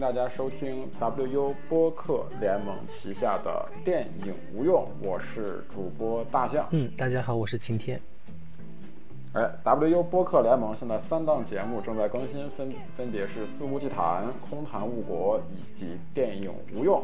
[0.00, 6.66] 迎大家收听 WU 播客联盟旗下的电影无用，我是主播大象。
[6.70, 8.00] 嗯，大家好，我是晴天。
[9.34, 16.98] 哎，WU 播客联盟现在三档节目正在更新，分分别是《肆无忌谈》《空谈误国》以及《电影无用》。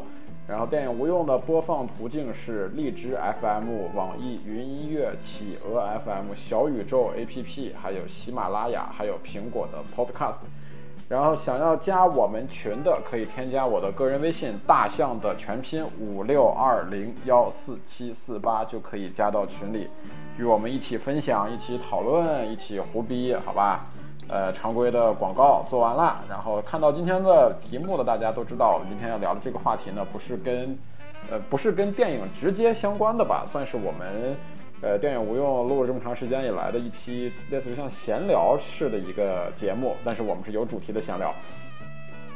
[0.47, 10.39] 然后电影无用的播放途径是荔枝 FM、网易云音乐、企鹅 FM、小宇宙 APP，还有喜马拉雅，还有苹果的 Podcast。
[11.09, 19.87] 然后想要加我们群的，可以添加我的个人微信大象的全拼五六二零幺四七四八，就可以加到群里，
[20.37, 23.79] 与我们一起分享、一起讨论、一起胡逼，好吧？
[24.29, 30.77] 呃，常规的广告做完了，然后看到今天的题目的大家都知道，我们今天要聊的这个话题呢，不是跟，
[31.31, 34.35] 呃，不是跟电影直接相关的吧，算是我们，
[34.81, 41.33] 呃，电影无用录了这么长时间以来的一期类似于像闲聊式的一个节目，但是我们是有主题的闲聊。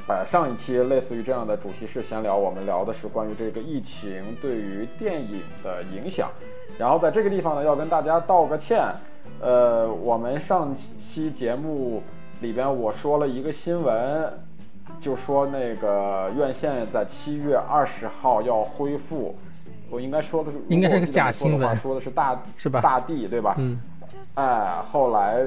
[0.08, 6.32] 呃，上一期类似于这样的主题式闲聊，我们聊的是关于这个疫情对于电影的影响，
[6.78, 8.84] 然后在这个地方呢，要跟大家道个歉。
[9.40, 12.02] 呃，我们上期节目
[12.42, 14.34] 里边我说了一个新闻，
[15.00, 19.36] 就说那个院线在七月二十号要恢复，
[19.90, 22.82] 我应该说的是应该是个假新闻，说的是大是吧？
[22.82, 23.56] 大地对吧？
[23.58, 23.80] 嗯，
[24.36, 25.46] 哎，后来。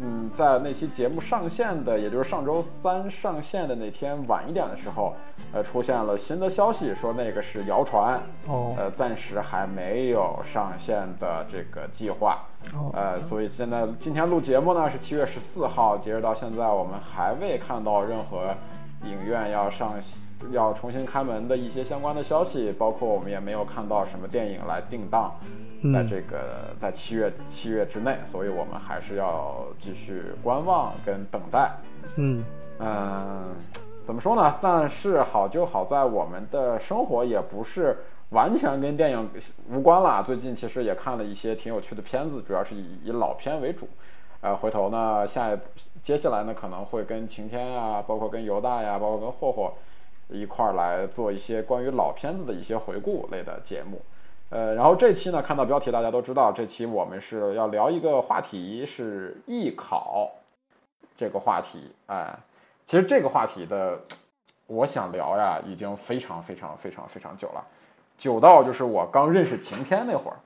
[0.00, 5.14] 嗯，在那期节目上线的，也就是上周三上线的那天晚一点的时候，
[5.52, 18.54] 呃，出现了新的消息，说那个是谣传，哦，呃，暂时还没有上线的这个计划，哦，呃，所以现在今天录节目呢是七月十四号，截止到现在，我们还未看到任何
[19.04, 19.94] 影院要上。
[20.50, 25.32] 要重新开门的一些相关的消息，包括我们也没有看到什么电影来定档，
[25.92, 31.76] 在这个在七月七月之内，所以我们还是要继续观望跟等待。
[32.16, 32.44] 嗯
[32.78, 33.44] 嗯，
[34.06, 34.56] 怎么说呢？
[34.62, 37.96] 但是好就好在我们的生活也不是
[38.30, 39.30] 完全跟电影
[39.70, 40.22] 无关啦。
[40.22, 43.88] 最近其实也看了一些挺有趣的片子，主要是以以老片为主。
[44.40, 45.58] 呃，回头呢，下
[46.02, 49.72] 接下来呢可能会跟晴天呀，包括跟犹大呀，包括跟霍霍。
[50.30, 54.00] 一块儿来做一些关于老片子的一些回顾类的节目，
[54.50, 60.30] 呃，然后这期呢，看到标题大家都知道，这期我们是要聊一个话题，是艺考
[61.16, 61.90] 这个话题。
[62.06, 62.38] 哎，
[62.86, 63.98] 其实这个话题的，
[64.66, 67.64] 我想聊呀，已经非常非常非常非常久了，
[68.16, 70.36] 久到就是我刚认识晴天那会儿，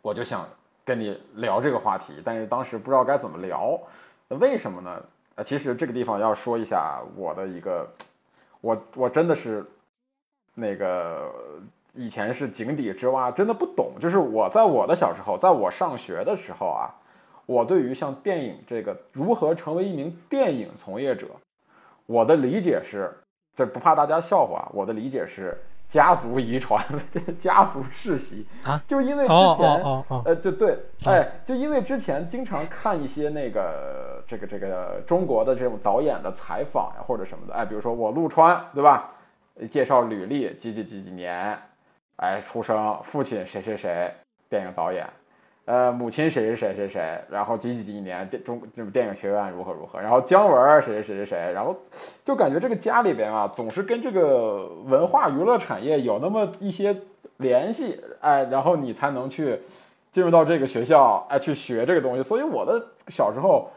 [0.00, 0.48] 我就想
[0.84, 3.80] 跟你聊这个话题，但是当时不知道该怎么聊，
[4.28, 5.02] 为什么呢？
[5.34, 7.88] 呃，其实这个地方要说一下我的一个。
[8.60, 9.66] 我我真的是，
[10.54, 11.32] 那个
[11.94, 13.92] 以前是井底之蛙，真的不懂。
[14.00, 16.94] 就是我在我的小时候，在我上学的时候啊，
[17.46, 21.26] 我对于像电影这个如何成为一名电影从业者，
[22.06, 23.12] 我的理解是，
[23.54, 25.56] 这不怕大家笑话，我的理解是
[25.88, 26.84] 家族遗传，
[27.38, 28.82] 家族世袭啊。
[28.86, 29.82] 就因为之前，
[30.24, 34.10] 呃，就对，哎，就因为之前经常看一些那个。
[34.28, 39.10] 这个这个中国的这种导演的采访呀，或者什么的，哎，比如说我陆川，对吧？
[39.68, 41.58] 介绍履历，几几几几年，
[42.16, 44.12] 哎，出生，父亲谁谁谁，
[44.48, 45.06] 电影导演，
[45.64, 51.76] 呃，母亲谁谁谁谁谁，然后几几几年电中这种电影学院如何如何，然后姜文谁谁谁谁谁，然后
[52.24, 56.96] 就感觉这个家里边啊，总是跟这个文化娱乐产业有那么一些
[57.38, 59.60] 联系，哎，然后你才能去
[60.10, 62.22] 进入到这个学校，哎，去学这个东西。
[62.22, 63.70] 所以我的小时候。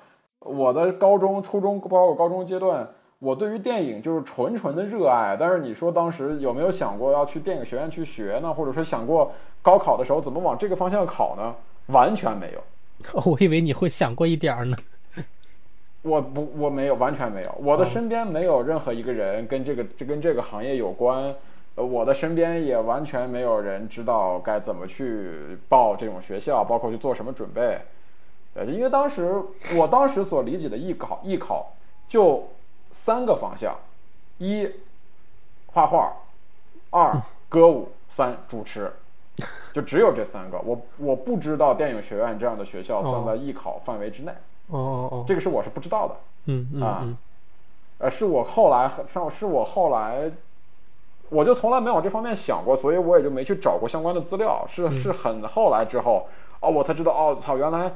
[0.48, 2.88] 我的高中、初中，包括高中阶段，
[3.20, 5.38] 我对于电影就是纯纯的热爱。
[5.40, 8.54] 但是你说当时有没有想过要去电影学院去学呢？
[8.54, 9.32] 或者说想过
[9.62, 11.56] 高考的时候怎么往这个方向考呢？
[11.88, 12.64] 完全没有。
[13.26, 14.76] 我以为你会想过一点儿呢。
[16.02, 17.56] 我不，我没有，完全没有。
[17.60, 21.34] 我的身边没有任何一个人跟这个，这跟这个行业有关。
[21.76, 27.80] 呃，我的身边也完全没有人知道该怎么去报这种学校，包括去做什么准备。
[28.54, 29.42] 呃，因为当时
[29.76, 31.74] 我当时所理解的艺考，艺考
[32.08, 32.48] 就
[32.96, 33.76] 三个方向：
[34.38, 34.68] 一
[35.68, 36.14] 画画，
[36.90, 38.92] 二歌舞，三主持，
[39.74, 40.58] 就只有这三个。
[40.60, 44.32] 我我不知道电影学院这样的学校算在艺考范围之内。
[44.70, 46.16] 哦哦哦，这个是我是不知道的。
[46.46, 47.06] 嗯嗯啊，
[47.98, 50.32] 呃，是我后来上，是我后来，
[51.30, 54.66] 我就从来没往这方面想过，所以我也就没去找过相关的资料。
[54.72, 56.28] 是是很后来之后，
[56.62, 57.92] 哦，我才知道，哦，操，原来。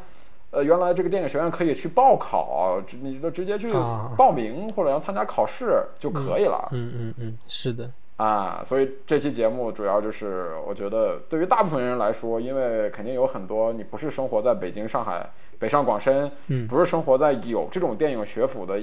[0.52, 3.70] 呃，原来这个电影学院可以去报考，你就直接去
[4.18, 6.68] 报名或者要参加考试就可以了。
[6.72, 15.30] 嗯嗯嗯，是的啊，所以这期节目主要就是我觉得对于大部分人来说，因为肯定有很多你不是生活在北京、上海、
[15.60, 18.80] 北上广深，嗯，不是生活在有这种电影学府的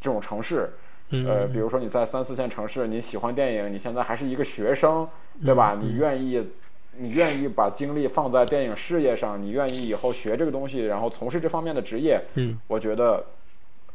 [0.00, 0.72] 这种城市，
[1.10, 5.06] 嗯呃，比如说你在三四线城市，你喜欢电影，你现在还是一个学生，
[5.44, 5.76] 对吧？
[5.78, 6.50] 嗯你愿意，
[6.96, 13.24] 你愿意把精力放在电影事业上，你愿意以后学这个东西，然后从事这方面的职业，嗯我觉得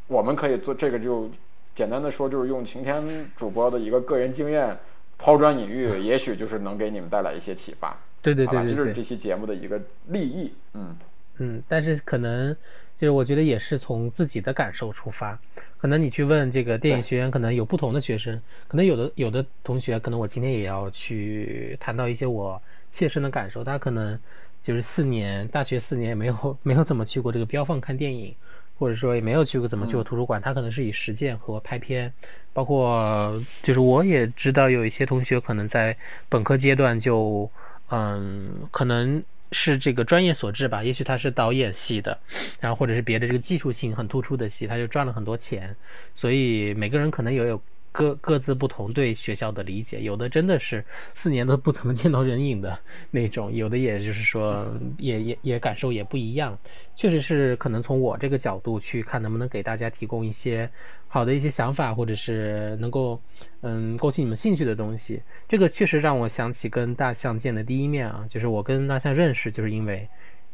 [0.08, 1.30] 我们可以做这个就
[1.74, 3.04] 简单的说，就是用晴天
[3.36, 4.76] 主播的一个个人经验
[5.18, 7.96] 抛砖引玉，也许就是能给你们带来一些启发。
[8.22, 10.52] 对对，对对对，这就是这期节目的一个利益。
[10.74, 10.96] 嗯，
[11.38, 12.54] 嗯，但是可能
[12.96, 15.38] 就是我觉得也是从自己的感受出发，
[15.78, 22.60] 可能你去问这个电影学院，可能有不同的学生，可能有的有的同学，可能我今天也要去谈到一些我
[22.96, 24.18] 切身的感受，他可能
[24.62, 28.34] 就是四年大学四年也没有 没有怎么去过这个标放看电影，
[28.78, 32.10] 或者说也没有去过怎么去过图书馆，他可能是以实践和拍片，
[32.54, 35.94] 包括就是我也知道有一些同学可能在
[36.30, 37.50] 本科阶段就
[37.90, 39.22] 嗯可能。
[39.52, 42.18] 是这个专业所致吧，也许他是导演系的，
[42.58, 45.74] 然后或者是别的这个技术性很突出的系，他就赚了很多钱，
[46.16, 47.62] 所以每个人可能也有
[47.96, 50.84] 各各自不同对学校的理解，有的真的是
[51.14, 52.78] 四年都不怎么见到人影的
[53.10, 54.66] 那种，有的也就是说
[54.98, 56.58] 也也也感受也不一样，
[56.94, 60.68] 确实是可能从我这个角度去看，能不能给大家提供一些
[61.08, 63.18] 好的一些想法，或者是能够
[63.62, 65.22] 嗯勾起你们兴趣的东西。
[65.48, 70.06] 这个确实让我想起跟大象见的第一面啊，就是我跟大象认识，就是因为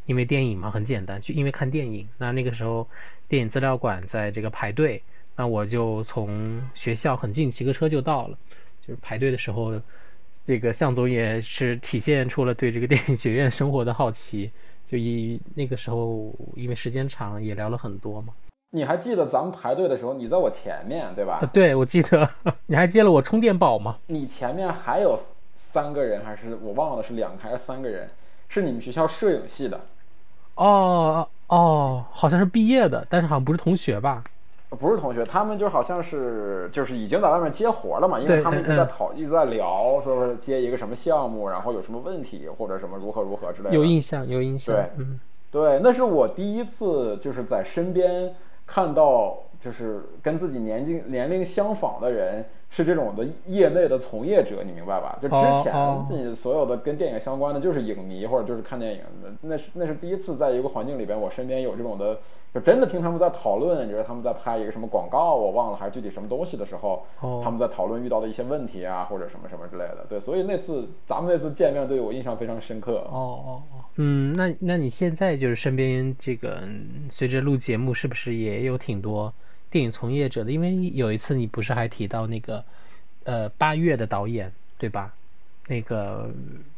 [0.06, 2.08] 因为电影嘛，很简单，就因为看电影。
[2.18, 2.88] 那那个时候
[3.26, 5.02] 电影资料馆在这个排队，
[5.37, 8.37] 那我就从学校很近，骑个车就到了。
[8.81, 9.73] 就是排队的时候，
[10.44, 14.50] 这个向总也是体现出了对这个电影学院生活的好奇。
[14.87, 18.34] 就以那个时候，因为时间长，也聊了很多嘛。
[18.75, 21.40] 你还记得咱们排队的时候，你在我前面，对吧？
[21.43, 22.29] 啊，对，我记得
[22.67, 23.99] 你还接了我充电宝吗？
[24.06, 25.19] 你前面还有
[25.55, 28.11] 三个人，还是我忘了是两个还是三个人，
[28.49, 29.81] 是你们学校摄影系的。
[30.56, 34.25] 哦哦，好像是毕业的，但是好像不是同学吧？
[34.78, 43.74] 不是同学，他们就好像是就是已经在外面接活了嘛，因为他们一直嗯在讨，一直在聊，说是接一个什么项目，然后有什么问题或者什么如何如何之类的。
[43.74, 44.74] 有印象，有印象。
[44.74, 45.20] 对嗯，
[45.50, 48.34] 对，那是我第一次就是在身边
[48.66, 55.19] 看到，就是跟自己年纪年龄相仿的人是这种的业内的从业者，你明白吧？
[55.20, 62.19] 就之前你所有的跟电影相关的，就是影迷或者就是看电影的，那是那是第一次在一个环境里边，我身边有这种的，
[62.54, 70.06] 就真的听他们在讨论，就是他们在拍一个什么广告，我忘了还是具体什么东西的时候，哦他们在讨论遇到的一些问题啊，或者什么什么之类的。
[70.08, 73.06] 对，所以那次咱们那次见面对我印象非常深刻。
[73.12, 79.30] 哦哦哦，嗯，那那你现在就是身边这个嗯随着录节目，是不是也有挺多
[79.72, 80.52] 电影从业者的？
[80.52, 82.62] 因为有一次你不是还提到那个
[83.24, 85.12] 呃八月的导演对吧？
[85.66, 86.30] 那个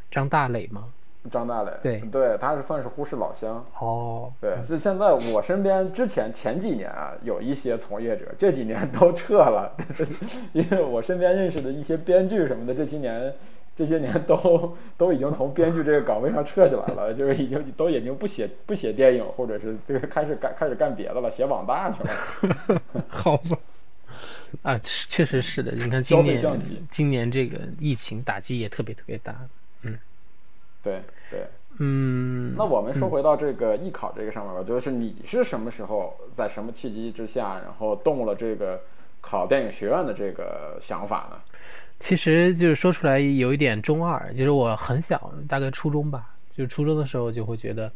[0.09, 0.85] 张大磊吗？
[1.31, 3.65] 张大磊，对对，他是算是呼市老乡。
[3.79, 9.75] 哦，对，是现在我身边之前前几年啊，有一些从业者，这几年都撤了，
[10.53, 13.33] 因为我身边认识的一些编剧什么的，这些年
[13.77, 22.81] 这些年都都已经从编剧这个岗位上撤下来了， 就是已经都已经不写不写电影，或者是这个开始干开始干别的了，写网大去了。
[23.09, 23.57] 好吧。
[24.61, 25.73] 啊，确实是的。
[25.73, 29.35] 你看消今年费降级今年这个疫情打击也特别特别大。
[29.81, 29.99] 嗯
[30.81, 31.45] 对对，
[31.79, 38.79] 嗯，那我们说回到这个艺考这个上面吧，就是你是什么时候在什么契机之下，然后动了这个
[39.19, 41.41] 考电影学院的这个想法呢？
[41.99, 47.91] 其实就是说出来有一点中二，就是我很小，大概初中吧，就是初中的时候就会觉得，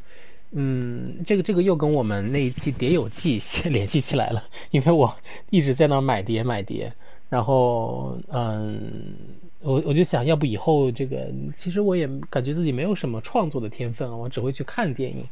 [0.52, 3.40] 嗯，这个这个又跟我们那一期碟友记
[3.70, 5.14] 联系起来了，因为我
[5.50, 6.92] 一直在那买碟买碟，
[7.30, 9.14] 然后嗯，
[9.62, 15.24] 我我就想要不以后这个，其实我也感觉自己没有什么创作的天分，我只会去看电影，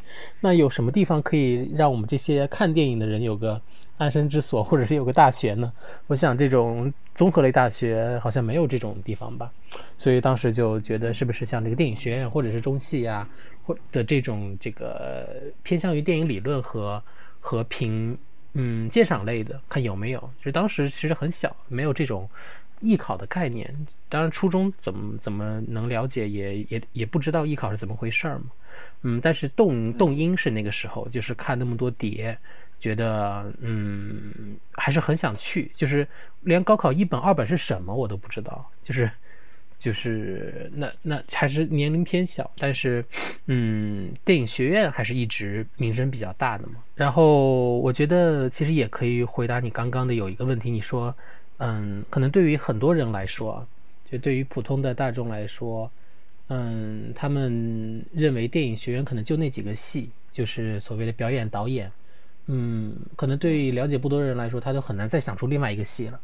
[0.41, 3.61] 那有什么地方可以让我们这些看电影的人有个
[3.97, 5.71] 安身之所，或者是有个大学呢？
[6.07, 9.51] 我想这种综合类大学好像没有这种地方吧，
[9.97, 13.27] 所以当时就觉得是不是像这个电影学院或者是中戏呀、
[13.63, 15.27] 或的这种这个
[15.63, 17.01] 偏向于电影理论和
[17.39, 18.17] 和评
[18.53, 20.19] 嗯鉴赏类的，看有没有？
[20.37, 22.29] 就是当时其实很小，没有这种
[22.81, 23.73] 艺考的概念。
[24.09, 28.45] 当然初中怎么怎么能了解也也也不知道艺考是怎么回事儿嘛。
[29.01, 32.37] 嗯，但是动动因是那个时候，就是看那么多碟，
[32.79, 36.07] 觉得嗯还是很想去，就是
[36.41, 39.09] 连高考一本二本是什么我都不知道，就是
[39.79, 43.03] 就是那那还是年龄偏小，但是
[43.45, 46.75] 嗯电影学院还是一直名声比较大的嘛。
[46.95, 51.15] 然后我觉得其实也可以回答你刚刚的有一个问题，你说
[51.57, 53.67] 嗯可能对于很多人来说，
[54.09, 55.91] 就对于普通的大众来说。
[56.49, 61.91] 嗯，他们认为电影学院可能就那几个系，就是所谓的表演导演
[62.47, 66.19] 嗯，可能对了解不多的人来说，他就很难再想出另外一个系了，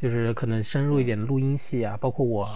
[0.00, 2.46] 就是可能深入一点的录音系啊，包括我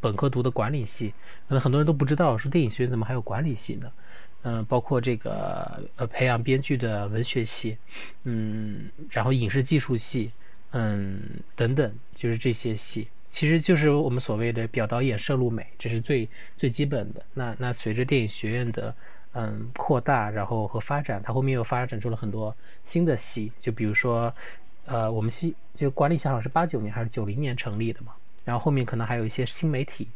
[0.00, 1.12] 本科读的管理系，
[1.48, 3.90] 可能很多人都不知道是电影学院怎么还有管理系呢？
[4.42, 7.76] 嗯，包括这个呃培养编剧的文学系，
[8.24, 10.30] 嗯，然后影视技术系，
[10.70, 11.20] 嗯
[11.54, 17.22] 等等，就是这些系，其实就是我们所谓的表导演摄录美，这是最最基本的。
[17.34, 18.94] 那那随着电影学院的
[19.32, 24.32] 嗯扩大，然后和发展，它后面又发展出了很多新的系，就比如说
[24.86, 28.12] 呃我们系就管理系好像是八九年还是九零年成立的嘛，
[28.44, 30.08] 然后后面可能还有一些新媒体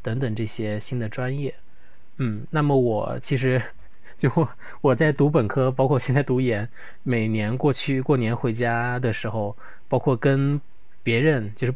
[0.00, 1.54] 等等这些新的专业。
[2.16, 3.60] 嗯，那么我其实
[4.16, 4.30] 就
[4.80, 6.68] 我在读本科，包括现在读研，
[7.02, 9.56] 每年过去过年回家的时候，
[9.88, 10.60] 包括跟
[11.02, 11.74] 别人就是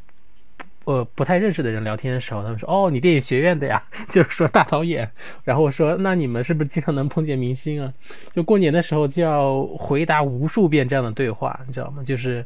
[0.86, 5.10] 呃不太认识的人聊天的时候，他们说哦你电影学院的呀， 就是说大导演。
[5.44, 7.92] 然后我说那你们是不是经常能碰见明星啊？
[8.34, 12.02] 就过年的时候就要回答无数遍这样的对话，你知道吗？
[12.02, 12.44] 就是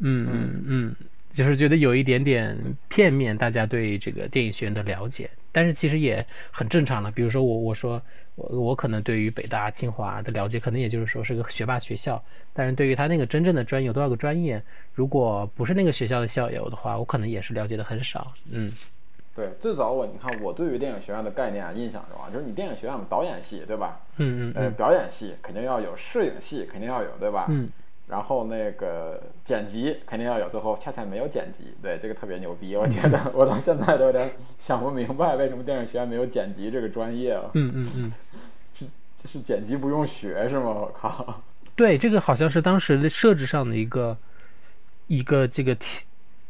[0.00, 0.96] 嗯嗯嗯，
[1.32, 2.56] 就是觉得有一点点
[2.88, 5.30] 片面，大家对这个电影学院的了解。
[5.54, 6.18] 但是其实也
[6.50, 8.00] 很正常了，比如说我我说
[8.36, 12.22] 我我可能对于北大清华的了解，可能也就是说是个学霸学校，
[12.54, 14.62] 但是对于他那个真正的专业有多少个专业，
[14.94, 18.32] 如果不是那个学校的校友的话，我可能也是了解的很少。
[18.50, 18.72] 嗯，
[19.34, 24.00] 对，最早我你看我对于电影学院的概念啊印象中啊，就是你电影学院嘛，导演系对吧？
[24.16, 27.44] 嗯嗯呃，表演系肯定要有，摄影系肯定要有，对吧？
[27.50, 27.70] 嗯。
[28.12, 37.44] 然后那个剪辑肯定要有，最后恰恰没有剪辑，对这个特别牛逼，我觉得我到现在都有点想不明白，为什么电影学院没有剪辑这个专业啊？
[37.54, 38.12] 嗯嗯嗯，
[38.74, 38.84] 是
[39.24, 40.66] 是剪辑不用学是吗？
[40.66, 41.40] 我靠！
[41.74, 44.14] 对，这个好像是当时的设置上的一个
[45.06, 45.74] 一个这个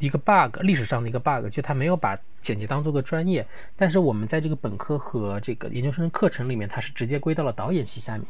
[0.01, 8.27] 一个 bug，历史上的一个 bug，就他没有把剪辑当做个专业，但是我们在这个本科和这个研究生课程里面，它是直接归到了导演系下面。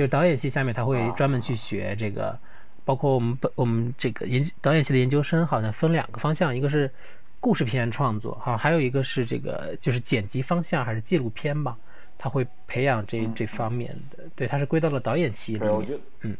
[0.00, 2.34] 就是导演系下面他会专门去学这个，
[2.86, 6.90] 包括我们本我们这个研导演系的研究生好像分两个方向，一个是
[7.38, 11.76] 故事片创作哈，还有一个是这个就是剪辑方向还是纪录片吧，
[12.16, 15.70] 他会培养这这方面的，对，他是归到了导演系里面。
[15.70, 16.36] 我觉得，嗯，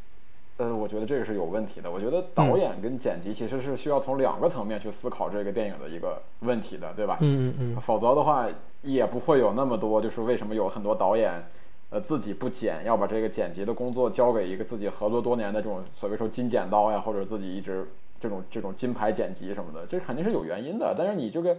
[0.57, 1.90] 呃，我觉得这个是有问题的。
[1.90, 7.19] 我觉得导演跟剪辑其实是需要从两个层面去思考这个电影的一个问题的，对吧？
[7.21, 7.81] 嗯嗯嗯。
[7.83, 8.49] 否则的话，
[8.81, 11.45] 也不会有那么多，就是为什么有很多导演。
[11.90, 17.85] 呃，自己不剪，要把这个剪辑的工作交给一个自己合作多年的这种所谓说金剪刀呀，或者自己一直
[18.20, 20.94] 这种这种金牌剪辑什么的，这肯定是有原因的。
[20.97, 21.56] 但是你这个，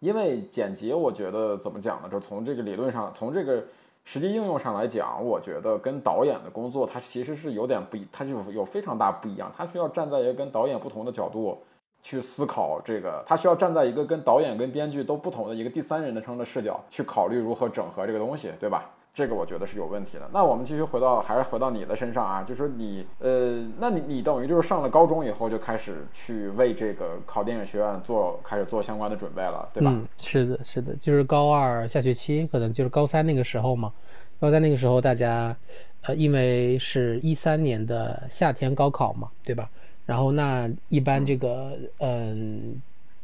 [0.00, 2.08] 因为剪辑，我觉得怎么讲呢？
[2.10, 3.62] 就从这个理论上，从这个
[4.04, 9.52] 实际应用上来讲，我觉得跟导演的工作它其实是有点不一，它就有非常大不一样。
[9.56, 11.56] 它需要站在一个跟导演不同的角度
[12.02, 18.90] 去思考这个，它需要站在一个跟导演跟编剧都不同的一个第三人称的视角去考虑如何整合这个东西，对吧？
[19.18, 20.30] 这个我觉得是有问题的。
[20.32, 29.90] 那我们继续回到，还是回到你的身上啊，就说你，呃，那你你等于就是上了高中以后就开始去为这个考电影学院做，开始做相关的准备了，对吧？
[29.92, 33.92] 嗯，是的，是的，就是高二下学期，可能就是高三那个时候嘛。
[34.38, 35.56] 高三那个时候，大家，
[36.02, 39.68] 呃，因为是一三年的夏天高考嘛，对吧？
[40.06, 42.80] 然后那一般这个，嗯，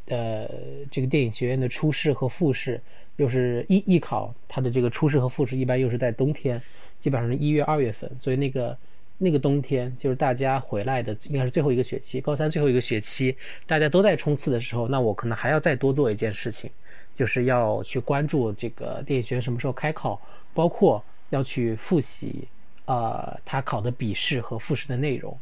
[0.07, 0.45] 呃，
[0.91, 2.81] 这个电影学院的初试和复试。
[3.17, 6.61] 又是艺艺考，它的这个初试和复试一般又是在冬天，
[6.99, 8.77] 基本上是一月二月份，所以那个
[9.17, 16.69] 那个冬天就是大家回来的应该是最后一个学期，高三最后一个学期，大家都在冲刺的时候，那我可能还要再多做一件事情，
[17.13, 20.19] 就是要去关注这个电影学院什么时候开考，
[20.53, 22.47] 包括要去复习，
[22.85, 25.37] 呃，他考的笔试和复试的内容，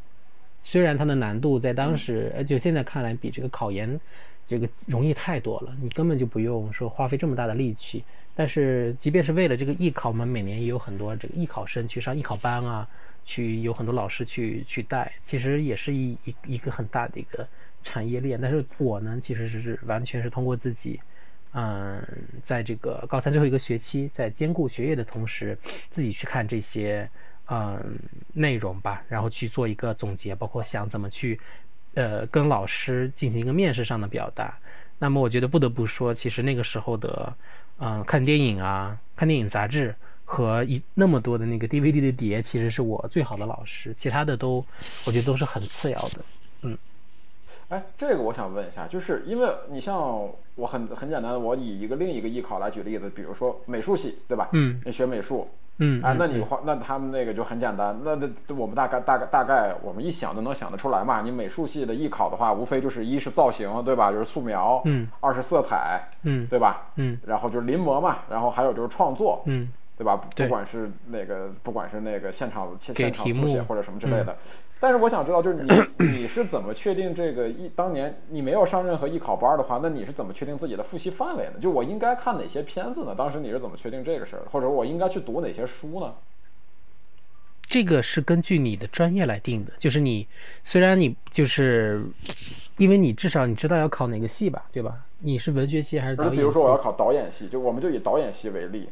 [0.62, 4.00] 虽然它的难度在当时，就现在看来比这个考研。
[4.46, 8.04] 这个容易太多了，你根本就不用说花费这么大的力气。
[8.36, 12.88] 但是，即便是为了这个艺考，我们每年也有很多这个艺考生去上艺考班啊，
[13.24, 17.48] 去有很多老师去去带，其实也是一一一个很大的一个
[17.84, 18.42] 产业链。
[18.42, 21.00] 但是我呢，其实是完全是通过自己，
[21.54, 22.04] 嗯，
[22.44, 25.56] 在这个高三最后一个学期，在兼顾学业的同时，
[25.92, 27.08] 自己去看这些
[27.46, 28.00] 嗯
[28.34, 31.40] 内容吧，然后去做一个总结，包括想怎么去。
[31.96, 34.58] 呃，跟老师进行一个面试上的表达，
[35.00, 37.34] 那么我觉得不得不说，其实那个时候的，
[37.80, 39.96] 嗯，看电影啊，看电影杂志
[40.26, 44.66] 和一那么多的那个 DVD 的碟，其实是我最好的老师，其他的都
[45.06, 46.26] 我觉得都是很次要的。
[46.64, 46.78] 嗯，
[47.70, 49.98] 哎，这个我想问一下，就是因为你像
[50.56, 54.50] 我很很简单的，我以一个另一个艺考来举例子，比如说美术系，对吧？
[54.54, 55.48] 嗯，你学美术。
[55.80, 61.22] 嗯，哎，那你画，那他们那个就很简单，那那我们大概大概大概我们一想就能想得出来嘛。
[61.22, 64.12] 你美术系的艺考的话，无非就是一是造型，对吧？
[64.12, 66.84] 就是素描，嗯，二是色彩，嗯，对吧？
[66.96, 69.68] 嗯，然后就是临摹嘛，然后还有就是创作，嗯，
[70.04, 70.48] 对对吧？
[70.48, 74.36] 不管是那个，不管是那个现场现场题目嗯速写或者什么之类的。
[74.80, 75.70] 但是我想知道，就是你
[76.20, 81.54] 你是怎么确定这个艺当年你没有上任何艺考班的话，那你是怎么确定自己的复习范围呢？
[81.62, 83.16] 就我应该看哪些片子呢？
[83.18, 84.50] 当时你是怎么确定这个事儿的？
[84.52, 86.14] 或者我应该去读哪些书呢？
[87.66, 90.28] 这个是根据你的专业来定的，就是你
[90.66, 92.04] 虽然你就是，
[92.78, 94.98] 因为你至少你知道要考哪个系吧，对吧？
[95.20, 96.38] 你是文学系还是导演系？
[96.38, 98.90] 比如说我要考导演系，就我们就以导演系为例，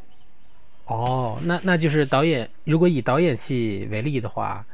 [0.85, 2.50] 哦，那那就是导演。
[2.65, 4.65] 如果以导演系为例的话，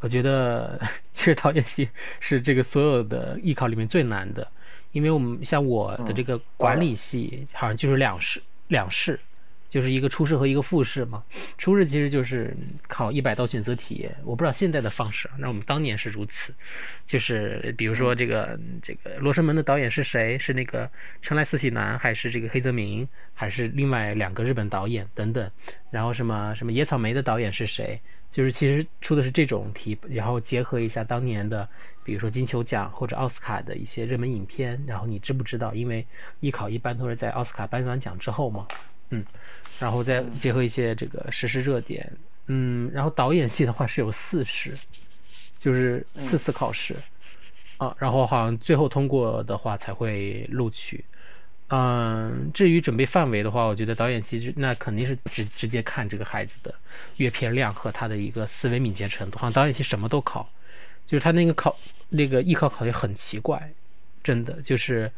[0.00, 0.78] 我觉得
[1.14, 1.88] 其实导演系
[2.20, 4.46] 是这个所有的艺考里面最难的，
[4.92, 9.18] 因为我们像我的这个管理系，好像就是两试两试，
[9.72, 11.24] 就是一个初试和一个复试嘛。
[11.56, 12.54] 初试其实就是
[12.88, 16.52] 考一百道选择题，我不知道现在的方式，那我们当年是如此，
[17.06, 20.38] 就是比如说这个这个《罗生门》的导演是谁？
[20.38, 20.90] 是那个
[21.22, 25.50] 成濑四喜男，还是这个黑泽明，还是另外两个日本导演等等？
[25.90, 27.98] 然后什么什么野草莓的导演是谁？
[28.30, 31.66] 就是其实出的是这种题，然后结合一下当年的，
[32.04, 35.74] 比如说金球奖或者奥斯卡的一些热门影片，然后你知不知道？
[35.74, 36.06] 因为
[36.40, 38.66] 艺考一般都是在奥斯卡颁完奖之后嘛，
[39.12, 39.24] 嗯，
[39.78, 42.10] 然后再结合一些这个时事热点，
[42.46, 44.74] 嗯，然后导演系的话是有四试，
[45.58, 46.96] 就是四次考试，
[47.76, 51.04] 啊，然后好像最后通过的话才会录取。
[51.68, 56.74] 嗯，至于准备范围的话，我觉得导演系就那肯定是直直接看这个孩子的
[57.16, 59.38] 阅片量和他的一个思维敏捷程度。
[59.38, 60.46] 好像导演系什么都考，
[61.06, 61.74] 就是他那个考
[62.10, 63.72] 那个艺考考也很奇怪，
[64.22, 65.10] 真的就是，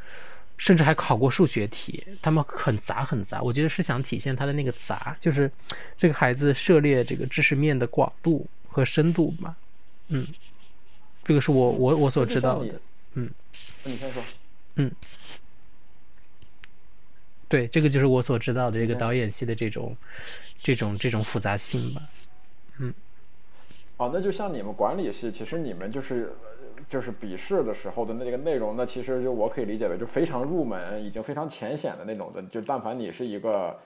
[0.57, 3.43] 甚至还考过数学题，他们很杂很杂。
[3.43, 5.51] 我觉得是想体现他的那个杂，就是
[5.97, 9.57] 这个孩子涉猎这个知识面的广度和深度吧。
[10.09, 10.27] 嗯，
[11.25, 12.81] 这个是我我我所知道的。
[13.14, 13.31] 嗯，
[13.85, 14.23] 那你先说。
[14.77, 14.90] 嗯。
[17.47, 19.97] 对，这个就是我所知道的这个导演系的这种、
[20.59, 22.03] 这种、这种复杂性吧。
[22.79, 22.93] 嗯。
[23.97, 26.35] 哦，那就像你们管理系，其实你们就是
[26.88, 32.42] 就是笔试的时候的那个内容，那其实就我可以理解为就非常入门，已经非常浅显的那种的。
[32.44, 33.79] 就但凡你是一个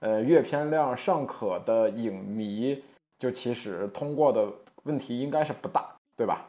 [0.00, 2.82] 呃阅片量尚可的影迷，
[3.18, 4.48] 就其实通过的
[4.84, 5.84] 问题应该是不大，
[6.16, 6.46] 对吧？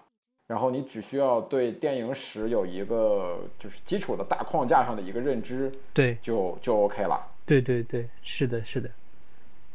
[0.47, 7.19] 然后你只需要对电影史有一个就是基础的大框架上的一个认知，对，就就 OK 了。
[7.45, 8.89] 对对对，是的，是的，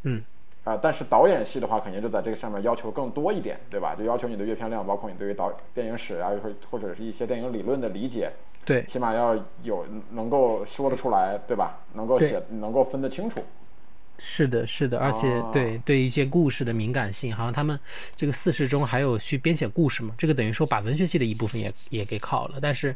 [0.04, 0.22] 嗯。
[0.64, 3.96] 啊、但是导演系的话，肯定就在这个上面要求更多一点，对吧？
[3.96, 8.30] 就要求你的阅片量，包括你对于导电影史啊，或或者是一些电影理论的理解，
[8.64, 11.80] 对，起码要有能够说得出来，对吧？
[11.94, 13.42] 能够写，能够分得清楚。
[14.18, 17.76] 是的，是的，而且、哦对对一些故事的敏感性，好像他们
[18.14, 22.94] 这个四试中还有去编写故事嘛，这个等于说把文学系的一部分也也给考了，但是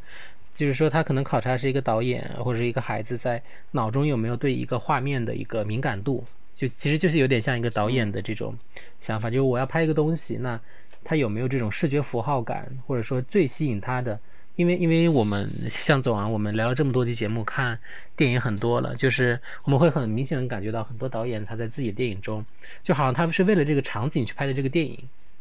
[0.54, 6.24] 就是说他可能考察是一个导演或者是一个孩子在脑中有没有对一个画面的一个敏感度，
[6.56, 8.56] 就其实就是有点像一个导演的这种
[9.00, 10.58] 想法，就是我要拍一个东西，那
[11.04, 14.18] 他有没有这种视觉符号感，或者说最吸引他的。
[14.56, 17.78] 因为因为我们向总啊，我们聊了这么多期节目，看
[18.16, 22.42] 电影很多了，就是我们会很明显的感觉到很多导演他在自己的电影中，
[22.82, 24.98] 就好像他们是为了这个场景去拍的这个电影，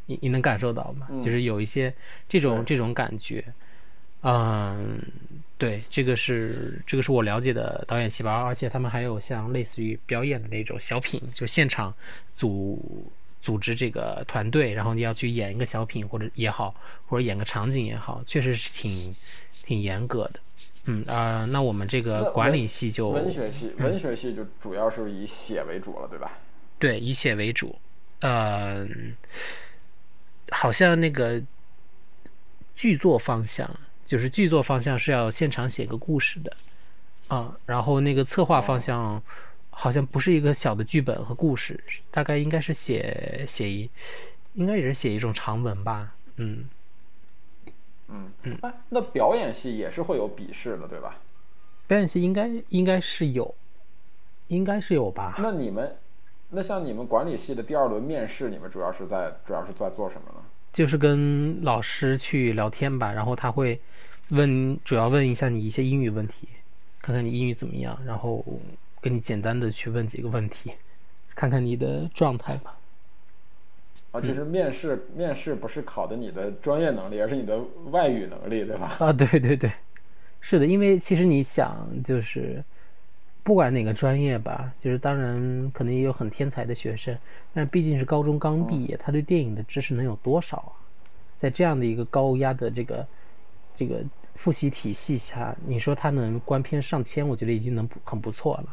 [0.07, 1.07] 你你能感受到吗？
[1.09, 1.93] 嗯就是有一些
[2.27, 3.53] 这种这种感觉，嗯，
[5.57, 11.93] 对，这个是这个是我了解的导演细胞，而且他们还有像类似于表演的那种小品，就现场
[12.35, 13.11] 组
[13.41, 16.75] 组织这个团队，然后你要去演一个小品或者也好，
[17.07, 19.15] 或者演个场景也好，确实是挺
[19.63, 20.39] 挺严格的。
[20.85, 26.31] 嗯啊、呃那我们这个管理系就文学系，文学系就主要是以写为主了，对吧？
[26.77, 27.77] 对以写为主，
[28.19, 28.87] 呃，
[30.49, 31.41] 好像那个
[32.75, 33.69] 剧作方向，
[34.05, 36.55] 就是剧作方向是要现场写个故事的，
[37.27, 39.21] 啊，然后那个策划方向
[39.71, 43.89] 好像不是一个小的剧本和故事，大概应该是写写一，
[44.53, 46.69] 应该也是写一种长文吧，嗯，
[48.07, 48.57] 嗯嗯。
[48.61, 51.17] 哎，那表演系也是会有笔试的，对吧？
[51.87, 53.55] 表演系应该应该是有，
[54.47, 55.35] 应该是有吧？
[55.39, 55.97] 那你们，
[56.51, 60.45] 那像你们管理系的第二轮面试，你们主要是在主要是在做什么呢？
[60.71, 63.79] 就是跟老师去聊天吧，然后他会
[64.31, 66.47] 问，主要问一下你一些英语问题，
[67.01, 68.43] 看看你英语怎么样，然后
[69.01, 70.71] 跟你简单的去问几个问题，
[71.35, 72.77] 看看你的状态吧。
[74.11, 77.59] 啊，其实面试、面试不是考的你的专业能力，而是你的
[77.91, 78.95] 外语能力，对吧？
[78.99, 79.71] 啊，对对对，
[80.39, 82.63] 是的，因为其实你想，就是
[83.43, 87.17] 不管哪个专业吧，就是当然可能也有很天才的学生，
[87.53, 90.71] 但毕竟是高中刚毕业，他对电影的知识能有多少啊？
[91.37, 93.05] 在这样的一个高压的这个
[93.75, 94.01] 这个
[94.35, 98.65] 复习体系下，你说他能观片上千，我觉得已经能很不错了。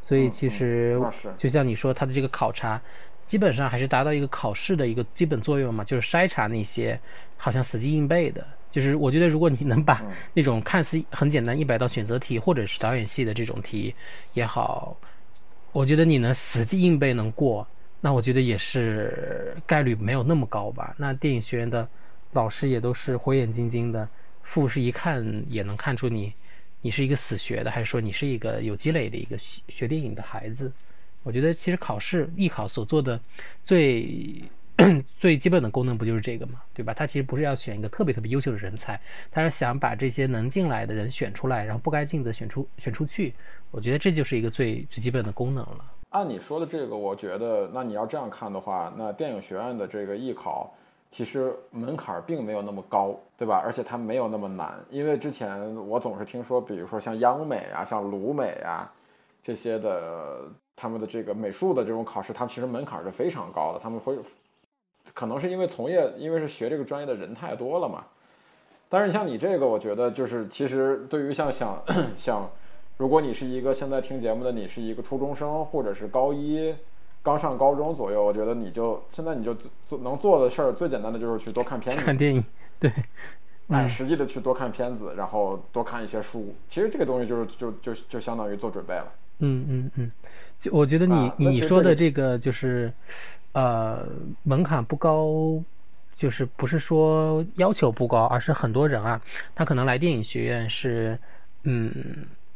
[0.00, 0.98] 所以其实
[1.36, 2.80] 就像你说，他的这个考察，
[3.26, 6.98] 基本上还是达到一个考试的一个基本作用嘛，就是筛查那些
[7.36, 8.46] 好像死记硬背的。
[8.70, 13.94] 就是我觉得，如果你能把嗯那种看似很简单一百道选择题，或者是导演系的这种题
[14.34, 14.96] 也好，
[15.72, 17.66] 我觉得你能死记硬背能过，
[18.00, 20.94] 那我觉得也是概率没有那么高吧。
[20.98, 21.88] 那电影学院的
[22.32, 24.08] 老师也都是火眼金睛的，
[24.42, 26.32] 复试一看也能看出你
[26.82, 30.70] 你是一个死学的，还是说你是一个有积累的一个学学电影的孩子。
[31.22, 33.20] 我觉得其实考试艺考所做的
[33.64, 34.42] 最
[35.18, 36.94] 最基本的功能不就是这个嘛，对吧？
[36.94, 38.98] 他其实不是要选一个特别特别优秀的人才，
[39.30, 43.34] 他是想把这些能进来的人选出来，然后不该进的选出选出去。
[43.72, 45.84] 我觉得这就是一个最最基本的功能了。
[46.10, 50.72] 按你说的这个，我觉得那你要这样看的话，那电影学院的这个艺考
[51.10, 53.60] 其实门槛并没有那么高，对吧？
[53.64, 58.92] 而且它没有那么难，因为之前我总是听说，比如说像央美啊、像鲁美啊
[59.42, 60.42] 这些的，
[60.76, 64.18] 他们的这个美术的这种考试，他们其实门槛是非常高的，他们会
[65.14, 68.04] 可能是因为从业，因为是学这个专业的人太多了嘛。
[68.90, 71.82] 但是像你这个，我觉得就是其实对于像想
[72.18, 72.50] 想，
[72.98, 76.74] 如果你是一个现在听节目的，你是一个初中生或者是高一
[77.28, 82.42] 刚上高中左右，我觉得你就现在你就做做能做的事儿最简单的就是去多看片子，看电影，
[82.80, 82.90] 对，
[83.68, 86.54] 哎，嗯实际的去多看片子，然后多看一些书。
[86.70, 89.12] 其实这个东西就是就就就相当于做准备了。
[89.40, 90.10] 嗯嗯嗯，
[90.58, 92.90] 就我觉得你、啊你说的这个就是，
[93.52, 94.08] 呃，
[94.44, 95.62] 门槛不高，
[96.16, 99.20] 就是不是说要求不高，而是很多人啊，
[99.54, 101.18] 他可能来电影学院是，
[101.64, 101.92] 嗯，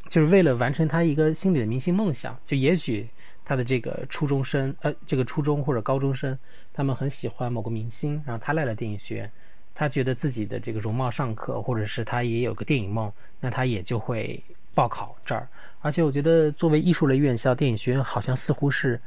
[0.08, 2.34] 就是为了完成他一个心里的明星梦想。
[2.46, 3.06] 就也许
[3.52, 6.38] 他的这个初中生，呃，这个初中或者高中生，
[6.72, 9.30] 他们很喜欢某个明星，然后他来了电影学院，
[9.74, 15.46] 他觉得自己的这个容貌尚可，或者是他也有个电影梦，那他也就会报考这儿。
[15.82, 18.98] 而且我觉得，作为艺术类院校，电影学院好像似乎是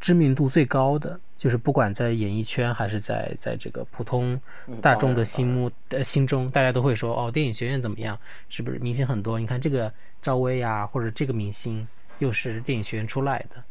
[0.00, 4.40] 知名度最高的，就是不管在演艺圈还是在在这个普通
[4.82, 8.18] 大众的心目呃心中，大家都会说哦，电影学院怎么样？
[8.48, 9.38] 是不是明星很多？
[9.38, 11.86] 你看这个赵薇呀，或者这个明星
[12.18, 13.62] 又是电影学院出来的，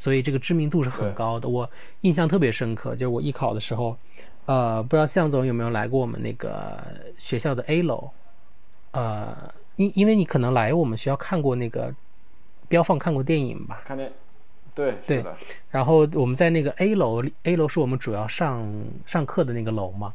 [0.00, 1.46] 所以这个知名度是很高的。
[1.46, 1.68] 我
[2.00, 3.94] 印象特别深刻，就是我艺考的时候，
[4.46, 6.82] 呃，不知道向总有没有来过我们那个
[7.18, 8.10] 学校的 A 楼，
[8.92, 11.94] 呃，因因为你可能来我们学校看过那个
[12.66, 14.10] 标放看过电影吧，看电，
[14.74, 15.22] 对，对，
[15.70, 18.66] 然后我们在那个 A 楼，A 楼是我们主要上
[19.04, 20.14] 上课的那个楼嘛。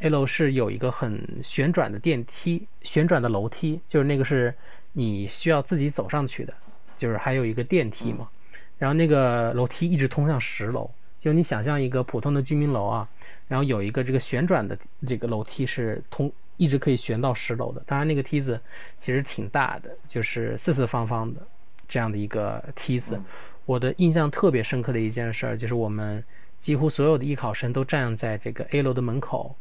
[0.00, 4.52] A 楼是有一个很旋转的电梯，旋转的楼梯，就是那个是
[4.92, 6.52] 你需要自己走上去的，
[6.98, 8.28] 就是还有一个电梯嘛。
[8.82, 10.90] 然后那个楼梯一直通向十楼，
[11.20, 13.08] 就你想象一个普通的居民楼啊，
[13.46, 17.80] 然后有一个这个旋转的这个楼梯是通一直可以旋到十楼的。
[17.86, 18.60] 当然那个梯子
[18.98, 21.40] 其实挺大的，就是四四方方的
[21.86, 23.14] 这样的一个梯子。
[23.14, 23.24] 嗯
[23.64, 26.22] 我的印象特别深刻的一件事儿，就是我们
[26.60, 29.54] 几乎所有的艺考生都站在这个 A 楼的门口，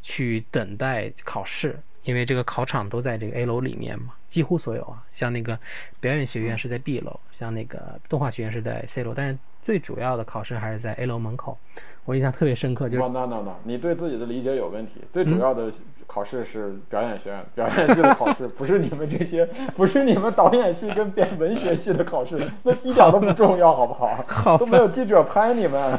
[0.00, 4.14] 去等待考试，因为这个考场都在这个 A 楼里面嘛。
[4.32, 5.58] 几乎所有啊，像那个
[6.00, 11.58] 表演学院是在 B 楼，像那个动画学院是在 C 楼，但是最主要的考试还是在 A 楼门口。
[12.06, 15.02] 我印象特别深刻，就是不，no no no，你对自己的理解有问题。
[15.12, 15.70] 最嗯主要的
[16.06, 19.44] 考试是表演学院，表演系的考试 不是你们这些，
[19.76, 24.24] 不是你们导演系跟编文学系的考试， 那一点都不重要，好不好？
[24.26, 25.98] 好都没有记者拍你们，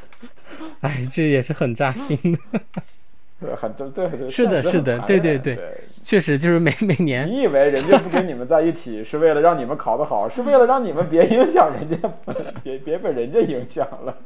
[0.80, 2.60] 哎，这也是很扎心的。
[3.40, 12.12] 对很对对对，是的是的对对对对确实，就是每每年你以为人家不跟你们在一起是为了让你们考得好，是为了让你们别影响人家，
[12.62, 14.16] 别别被人家影响了。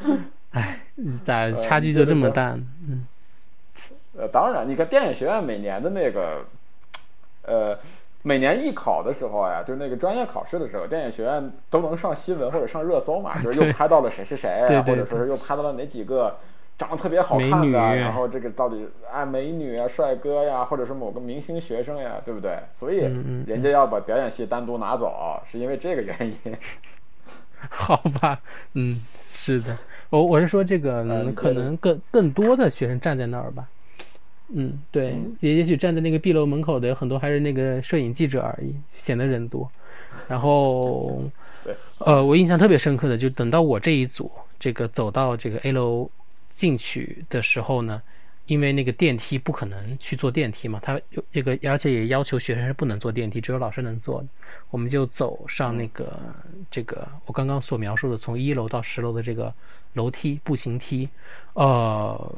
[0.52, 0.80] 哎，
[1.24, 2.58] 咋呃差距就这么大？
[2.88, 3.06] 嗯，
[4.16, 6.44] 呃，当然，你看电影学院每年的那个，
[7.46, 7.78] 呃，
[8.22, 16.38] 每年艺考的时候呀，就是那个专业考试的时候，电影学院都能上新闻或者上热搜嘛，就是又拍到了谁是谁啊，对对或者说是又拍到了哪几个
[16.76, 22.58] 长得特别好看的，然后这个到底哎美女啊、帅哥呀，或者是某个明星学生呀，对不对？
[22.78, 22.98] 所以
[23.46, 26.56] 人家要把表演系单独拿走，是因为这个原因。
[27.70, 28.40] 好吧，
[28.74, 29.00] 嗯，
[29.32, 29.78] 是的，
[30.10, 33.66] 我我是说这个，可能更更多的学生站在那儿吧，
[34.52, 39.70] 嗯，对嗯，也也许站在那个 B 楼门口的有很多还是那个摄影记者而已，显得人多。
[40.28, 41.22] 然后
[41.64, 46.10] 对，呃，我印象特别深刻的，就等到我这一组这个走到这个 A 楼
[46.54, 48.00] 进去的时候呢，
[48.46, 54.28] 因为那个电梯不可能去坐电梯嘛，他有这个，而且也要求学生是不能坐电梯，只有老师能坐的。
[54.70, 56.18] 我们就走上那个、
[56.70, 59.52] 这个我刚刚所描述的从一楼到十楼的这个
[59.94, 61.08] 楼梯步行梯，
[61.54, 62.36] 呃，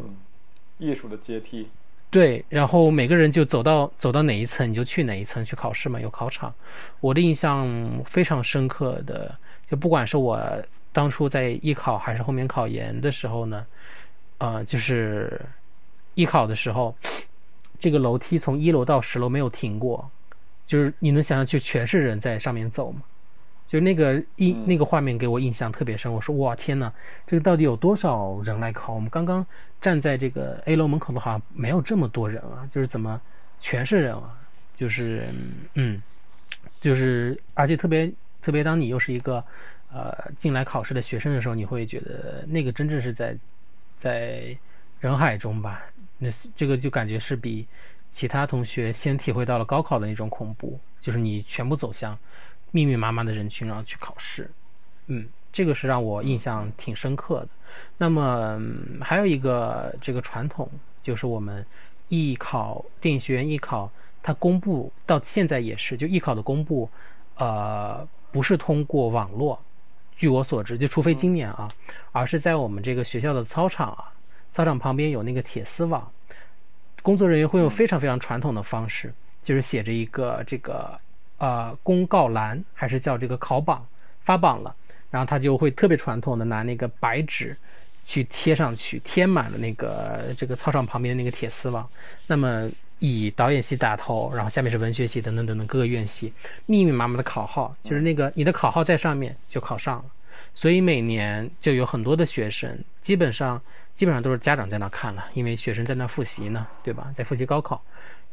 [0.78, 1.68] 艺术的阶梯，
[2.10, 6.54] 对，然后每个人就走到走到哪一层，你就去哪一层去考试嘛，有考场。
[7.00, 9.36] 我的印象非常深刻的，
[9.68, 10.40] 就不管是我
[10.92, 13.66] 当初在艺考还是后面考研的时候呢，
[14.38, 15.40] 呃，就是
[16.14, 16.96] 艺考的时候，
[17.78, 20.10] 这个楼梯从一楼到十楼没有停过，
[20.66, 23.02] 就是你能想象，就全是人在上面走吗？
[23.66, 26.12] 就那个印那个画面给我印象特别深。
[26.12, 26.92] 我说哇天呐，
[27.26, 28.94] 这个到底有多少人来考？
[28.94, 29.44] 我们刚刚
[29.80, 33.20] 站在这个 A 楼门口的话，没有这么多人啊，就是怎么
[33.58, 34.38] 全是人啊？
[34.76, 35.24] 就是
[35.74, 36.00] 嗯，
[36.80, 39.42] 就是而且特别特别，当你又是一个
[39.92, 43.36] 呃进来考试的学生的时候，你会觉得那个真正是在
[43.98, 44.56] 在
[45.00, 45.82] 人海中吧？
[46.18, 47.66] 那这个就感觉是比
[48.12, 52.18] 其他同学先体会到了高考的那种恐怖，就是你全部走向。
[52.72, 54.50] 密密麻麻的人群，然后去考试，
[55.06, 57.48] 嗯，这个是让我印象挺深刻的。
[57.96, 58.60] 那么
[59.00, 60.68] 还有一个这个传统，
[61.02, 61.64] 就是我们
[62.08, 63.90] 艺考电影学院艺考，
[64.22, 66.90] 它公布到现在也是，就艺考的公布，
[67.36, 69.58] 呃，不是通过网络，
[70.16, 71.68] 据我所知，就除非今年啊，
[72.12, 74.12] 而是在我们这个学校的操场啊，
[74.52, 76.10] 操场旁边有那个铁丝网，
[77.02, 80.98] 工作人员会用非常非常传统的方式，就是写着一个这个。
[81.38, 83.86] 呃，公告栏还是叫这个考榜
[84.22, 84.74] 发榜了，
[85.10, 87.54] 然后他就会特别传统的拿那个白纸
[88.06, 91.86] 去贴上去，贴满了那个这个操场旁边的那个铁丝网。
[92.26, 92.66] 那么
[92.98, 96.32] 以导演系打头，然后下面是文学系等等等等各个院系，
[96.66, 100.04] 密密麻麻的考号，就是那个你的考号在上面就考上了。
[100.54, 103.60] 所以每年就有很多的学生，基本上
[103.94, 107.12] 基本上都是家长在那看了，因为学生在那复习呢，对吧？
[107.14, 107.82] 在复习高考，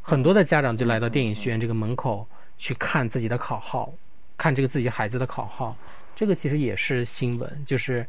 [0.01, 2.27] 很多的家长就来到电影学院这个门口。
[2.55, 3.91] 去看自己的考号，
[4.37, 5.75] 看这个自己孩子的考号，
[6.15, 8.05] 这个其实也是新闻，就是，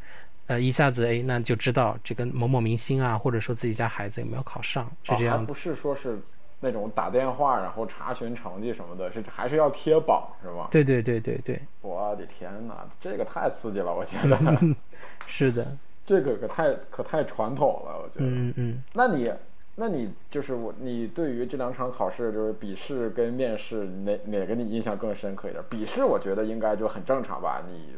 [0.47, 5.45] 呃，一下子哎，那就知道这个某某明星啊，或者说自己家孩子有没有考上，是这样。
[5.45, 6.21] 不是说是
[6.61, 10.69] 那种打电话然后查询成绩什么的，是还是要贴榜是吗？
[10.71, 11.61] 对对对对对。
[11.83, 14.38] 我的天哪，这个太刺激了，我觉得。
[15.27, 15.67] 是的。
[16.07, 18.27] 这个可太可太传统了，我觉得。
[18.27, 18.83] 嗯嗯。
[18.93, 19.33] 那你？
[19.77, 25.61] 那你就是我，你对于这两场考试，就是笔试跟面试，哪哪个你印象更深刻一点？
[25.69, 27.61] 笔试我觉得应该就很正常吧。
[27.69, 27.88] 你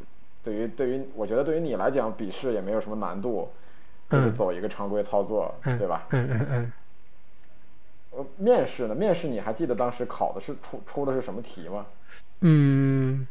[0.42, 3.50] 对于对于，我觉得对于你来讲，笔试也没有什么难度，
[4.08, 6.06] 就是走一个常规操作，对吧？
[6.12, 6.72] 嗯嗯嗯。
[8.16, 8.94] 呃，面试呢？
[8.94, 11.86] 面试你还记得当时考的是出出的是什么题吗？
[12.40, 13.26] 嗯，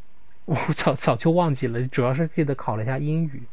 [0.45, 3.43] 我早早就忘记了，主要是记得考了一下英语。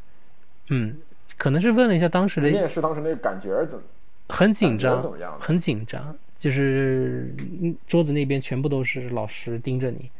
[0.69, 0.99] 嗯，
[1.39, 3.85] 可能是问了一下当时的面试当时那个感觉怎么？
[4.29, 5.03] 很紧张，
[5.41, 7.35] 很紧张，就是
[7.87, 10.11] 桌子那边全部都是老师盯着你，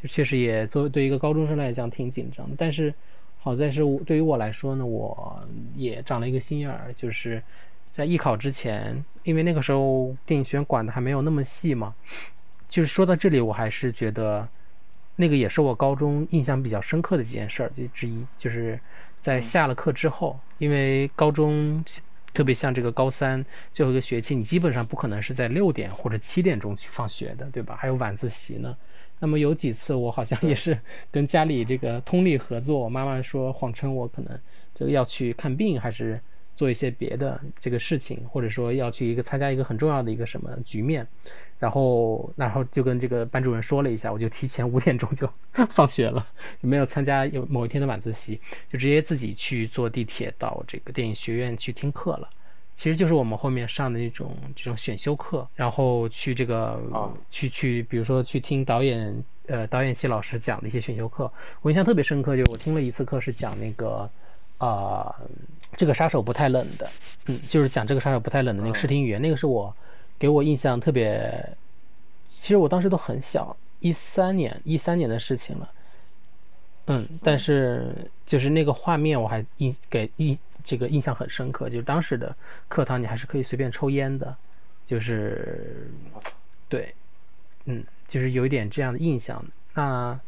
[0.00, 2.48] 就确实也作为对一个高中生来讲挺紧张。
[2.58, 2.92] 但是
[3.38, 5.40] 好在是对于我来说呢，我
[5.76, 7.40] 也长了一个心眼儿，就是
[7.92, 11.94] 在艺考之前，因为那个时候电影学院管的还没有那么细嘛。
[12.68, 14.48] 就是说到这里，我还是觉得
[15.16, 18.78] 那个也是我高中印象比较深刻的几件事儿之一，就是
[19.20, 21.84] 在下了课之后，因为高中。
[22.32, 27.74] 特别像这个高三最后一个学期，你基本上不可能是在六点或者七点钟去放学的，对吧？
[27.74, 28.76] 还有晚自习呢。
[29.18, 30.78] 那么有几次我好像也是
[31.10, 34.38] 跟家里这个通力合作，我妈妈说谎称我可能
[34.72, 36.20] 这个要去看病，还是
[36.60, 41.06] 做一些别的这个事情，或者说要去一个参加一个很重要的一个什么局面。
[41.58, 45.26] 然后，然后就跟这个班主任说了一下，我就提前五点钟就
[45.72, 46.26] 放学了，
[46.60, 48.38] 没有参加有某一天的晚自习，
[48.70, 52.28] 就直接自己去坐地铁到这个电影学院去听课了。
[52.74, 56.78] 其实就是我们后面上的那种这种选修课，然后去这个
[57.30, 61.32] 去去，比如说去听导演呃导演系老师讲的一些选修课。
[61.62, 64.08] 我印象特别深刻，就是我听了一次课是讲那个
[64.56, 65.14] 啊
[65.76, 66.88] 这个杀手不太冷的，
[67.26, 69.74] 嗯，就是讲这个杀手不太冷的那个视听语言，那个是我。
[70.18, 71.56] 给我印象特别，
[72.36, 75.70] 其实我当时都很小，一三年一三年的事情了，
[76.88, 77.90] 嗯，但是
[78.26, 82.36] 就是那个画面我还印给印这个印象很深刻，就是当时的
[82.68, 84.36] 课堂你还是可以随便抽烟的，
[84.86, 85.90] 就是
[86.68, 86.94] 对，
[87.64, 89.42] 嗯，就是有一点这样的印象。
[89.72, 90.20] 那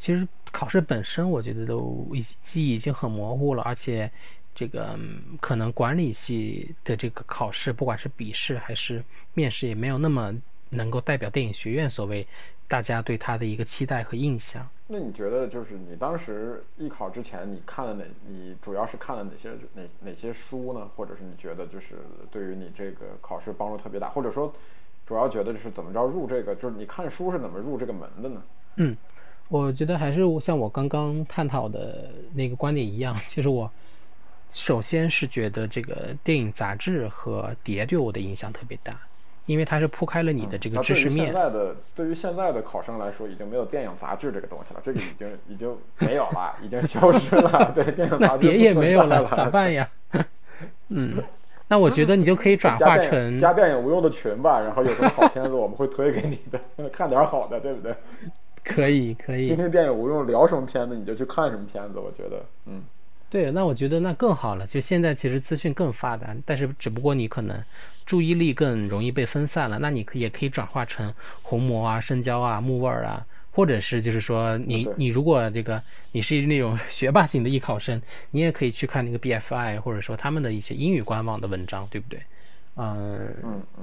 [0.00, 2.04] 其实考试本身我觉得都
[2.42, 4.10] 记忆已经很模糊了，而且。
[4.56, 4.98] 这个
[5.38, 10.34] 可能管理系的这个考试，不管是笔试还是面试，也没有那么
[10.70, 12.26] 能够代表电影学院所谓
[12.66, 14.66] 大家对他的一个期待和印象。
[14.86, 18.04] 那你觉得，就是你当时艺考之前，你看了哪？
[18.26, 20.88] 你主要是看了哪些哪哪些书呢？
[20.96, 21.96] 或者是你觉得就是
[22.30, 24.08] 对于你这个考试帮助特别大？
[24.08, 24.50] 或者说，
[25.06, 26.54] 主要觉得就是怎么着入这个？
[26.56, 28.42] 就是你看书是怎么入这个门的呢？
[28.76, 28.96] 嗯，
[29.48, 33.70] 我觉得还是像我刚刚探讨的那个观点一样，其实我。
[34.50, 38.98] 首先是觉得这个电影杂志和碟对我的影响特别大，
[39.44, 41.26] 因为它是铺开了你的这个知识面。
[41.26, 47.72] 现在的对于现在的考生来说，已经没有电影杂志这个东西了，这个已经已经没有了， 已经消失了。
[47.74, 49.88] 对，电影杂志碟也没有了，咋办呀？
[50.88, 51.22] 嗯，
[51.68, 57.94] 那我觉得你就可以转化成加电影无用的群吧，然后有什么好片子我们会推给你的，看点好的，对不对？
[58.64, 59.48] 可以可以。
[59.48, 62.82] 今天电影无用聊什么片子你就去看什么片子，我觉得，嗯。
[63.28, 64.66] 对，那我觉得那更好了。
[64.66, 67.60] 就现在其实资讯更发达，但是只不过你可能
[68.06, 69.78] 注意力更容易被分散了。
[69.80, 71.12] 那你可也可以转化成
[71.42, 82.20] 红魔啊、深交啊、木味儿啊，或者是就是说你你如果这个你是那种 学霸型的艺考生，你也可以去看那个 BFI 或者说他们的一些英语官网的文章，对不对？
[82.76, 83.34] 嗯，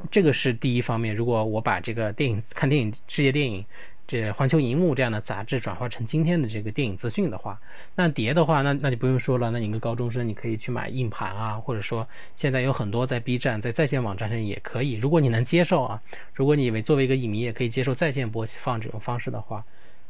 [0.10, 1.14] 这个是第一方面。
[1.14, 3.66] 如果我把这个电影看电影世界电影。
[4.06, 7.60] 这环球银幕这样的杂志转化成今天的这个电影资讯的话，
[7.96, 9.50] 那碟的话，那那就不用说了。
[9.52, 14.96] 那你一个高中生，你可以去买硬盘啊，或者说现在有很多在 B 站、在在线网站上也可以。
[14.96, 16.02] 如果你能接受啊，
[16.34, 19.64] 如果你为作为一个影迷也可以接受在线播放这种方式的话，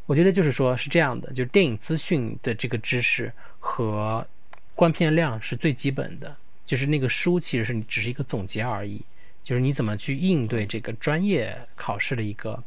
[0.07, 4.25] 我觉得就是说是这样的，就是电影资讯的这个知识和
[4.73, 9.01] 观片量是最基本的，就是那个书其实是你只是一个总结而已，
[9.43, 12.63] 就是你怎么去应对这个专业考试的一个。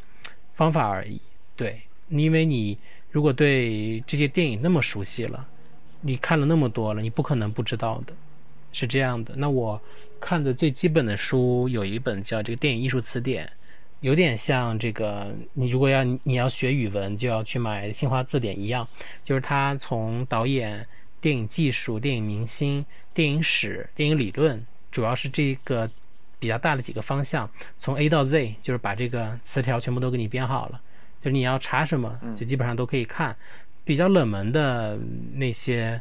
[0.57, 1.21] 方法而已，
[1.55, 2.79] 对，因为你
[3.11, 5.47] 如果对这些电影那么熟悉了，
[6.01, 8.15] 你看了那么多了，你不可能不知道的，
[8.73, 9.35] 是这样的。
[9.37, 9.79] 那我
[10.19, 13.47] 看的最基本的书有一本叫《这个电影艺术词典》，
[14.01, 18.89] 有点像这个，你如果要你要学语文，就要去买新华字典一样，
[19.25, 20.87] 就是它从导演、
[21.21, 25.91] 电影技术、电影明星、电影史、电影理论，主要是这个。
[26.39, 30.81] 比较大的几个方向，从 A 到 Z，就是把这个词条全部都给你编好了，
[31.21, 33.37] 就是你要查什么，就基本上都可以看。
[33.85, 34.99] 比较冷门的
[35.35, 36.01] 那些，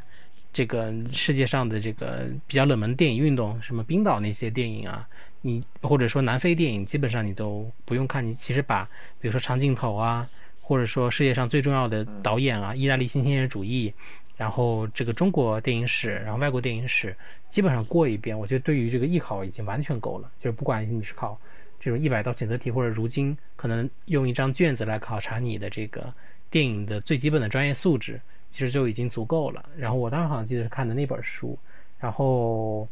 [0.52, 5.08] 这个世界上的这个比较冷门电影运动，什么冰岛那些电影啊，
[5.41, 8.26] 你或者说南非电影，基本上你都不用看。
[8.26, 8.84] 你其实把，
[9.21, 10.28] 比如说长镜头啊，
[10.62, 13.93] 或者说世界上最重要的导演啊，意大利新现实主义。
[14.38, 17.15] 然后这个中国电影史，然后外国电影史，
[17.50, 20.30] 基本上过一遍，我觉得对于这个艺考已经完全够了。
[20.39, 21.39] 就是不管你是考
[21.80, 26.13] 这种一百道选择题，或者如今可能用一张卷子来考察你的这个
[26.50, 28.19] 电影的最基本的专业素质，
[28.50, 29.69] 其实就已经足够了。
[29.78, 31.58] 然后我当时好像记得是看的那本书，
[31.98, 32.88] 然后，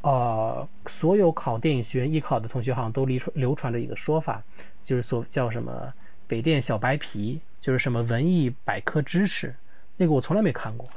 [0.00, 4.42] 呃，所有考电影学院艺考的同学好像都流传流传着一个说法，
[4.84, 5.94] 就是所叫什么
[6.26, 9.54] 北电小白皮，就是什么文艺百科知识。
[9.96, 10.88] 那个我从来没看过，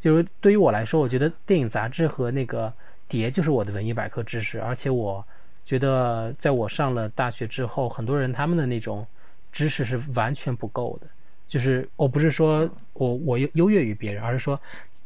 [0.00, 2.72] 就是对于我来说，我觉得电影杂志和那个
[3.08, 5.24] 碟就是我的文艺百科知识，而且我
[5.64, 9.06] 觉得在我上了大学之后，很多人他们的那种
[9.52, 11.06] 知识是完全不够的。
[11.48, 14.60] 就是我不是说我我优优越于别人，而是说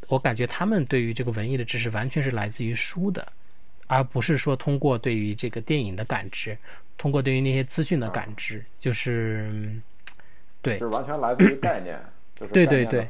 [0.08, 3.26] 我感觉他们对于这个文艺的知识完全是来自于书的，
[3.86, 6.56] 而不是说通过对于这个电影的感知，
[6.98, 9.80] 通过对于那些资讯的感知，就是
[10.60, 11.98] 对，就是完全来自于概念。
[12.36, 13.04] 对对对，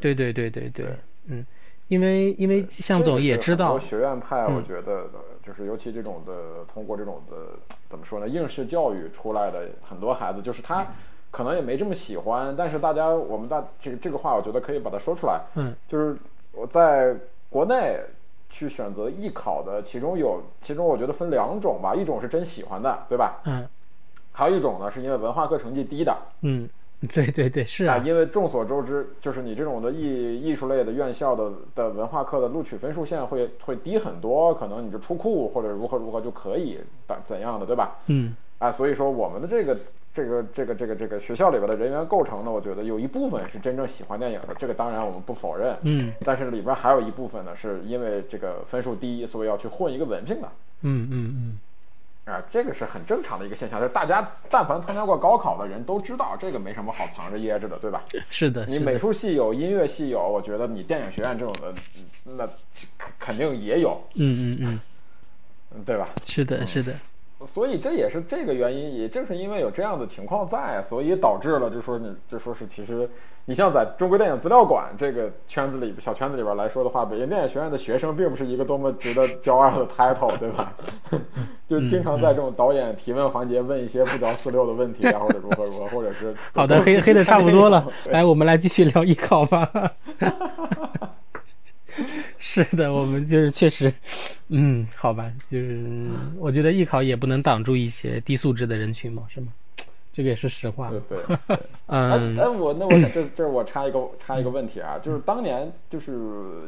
[0.00, 0.86] 对对对对对，
[1.26, 1.46] 嗯，
[1.88, 5.08] 因为因为向总也知道，学院派，我觉得
[5.44, 7.36] 就是尤其这种的，通过这种的
[7.88, 10.86] 怎么说呢，应试教育出来的很多孩子，就是他
[11.30, 16.16] 可能也没这么喜欢，但是大家我们大这个这个话，我觉得可以把它说出来，嗯，就是
[16.52, 17.14] 我在
[17.48, 18.00] 国内
[18.50, 23.40] 去选择艺考的，其中有其中我觉得分两种吧，一种是真喜欢的，对吧？
[23.44, 23.68] 嗯，
[24.32, 26.68] 还有一种呢，是因为文化课成绩低的，嗯。
[27.12, 37.96] 对对对，是啊，因为众所周知，就是你这种的艺艺术类的院校的的文化课的录取分数线会会低很多，可能你就出库或者如何如何就可以怎怎样的，对吧？
[38.06, 39.78] 嗯，啊，所以说我们的这个
[40.14, 50.48] 这个这个这个这个学校里边的人员构成呢，我觉得有一部分是真正喜欢电影的，这个当然我们不否认，嗯，但是里边还有一部分呢，是因为这个分数低，所以要去混一个文凭的，
[50.82, 51.58] 嗯嗯嗯。
[52.26, 58.02] 啊，这个是很正常的一个现象，就是大家但凡参加过高考的人都知道，这个没什么好藏着掖着的，对吧？
[58.28, 61.72] 是的，你美术系有，音乐系有，我觉得你电影学院这种的，
[62.24, 62.48] 那
[63.18, 64.02] 肯定也有。
[64.16, 64.80] 嗯嗯
[65.72, 66.08] 嗯，对吧？
[66.26, 66.92] 是的，是的。
[67.44, 73.08] 所以这也是这个原因，也正是因为有这样的情况在，所以导致了，就说你就说是其实，
[73.44, 80.72] 你像在中国电影资料馆这个圈子里小圈子里边来说的话，北京电影学院的学生并不是一个多么值得骄傲的 title，对吧？
[81.68, 89.70] 就经常在这种导演提问环节问一些不着四六的问题啊，或者如何如何，或者是 好的，黑黑的差不多了， 来，我们来继续聊艺考吧。
[92.38, 93.92] 是的，我们就是确实，
[94.48, 99.48] 嗯，好吧，就是我觉得艺考也不能挡住一些低素质的人群嘛，是吗？
[100.12, 100.90] 这个也是实话。
[100.90, 101.18] 对，
[101.88, 102.38] 嗯。
[102.38, 106.12] 哎，我那我想这这我插一个插一个问题啊，就是当年就是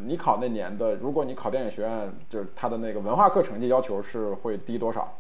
[0.04, 5.18] 你考那年的，如果你考电影学院，就是他的那个文化课成绩要求是会低多少？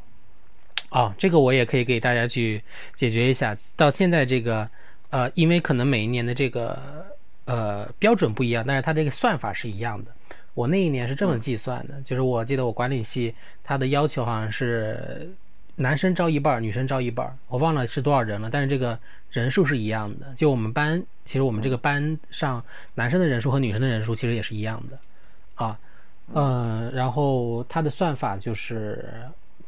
[0.90, 2.62] 啊，这个我也可以给大家去
[2.94, 3.56] 解决一下。
[3.76, 4.68] 到现在这个，
[5.10, 6.78] 呃，因为可能每一年的这个
[7.46, 10.10] 呃标准不一样，但是它这个算法是一样的。
[10.58, 13.32] 我那一年是这么计算的，就是我记得我管理系
[13.62, 15.32] 它的要求好像是
[15.76, 18.98] 男生招一半，女生招一半，我忘了是多少人了，但是这个
[19.30, 20.34] 人数是一样的。
[20.34, 22.64] 就我们班，其实我们这个班上
[22.96, 24.98] 男生的人数和女生的人数其实也是一样的，
[25.64, 25.78] 啊，
[26.32, 29.08] 呃，然后他的算法就是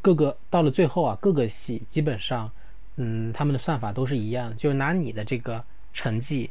[0.02, 2.50] 各个到了最后啊，各个系基本上，
[2.96, 5.62] 嗯，他们的算法都是一样，就是拿你的这个
[5.94, 6.50] 成绩，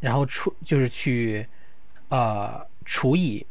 [0.00, 1.46] 然后除就是去，
[2.08, 3.44] 呃，除以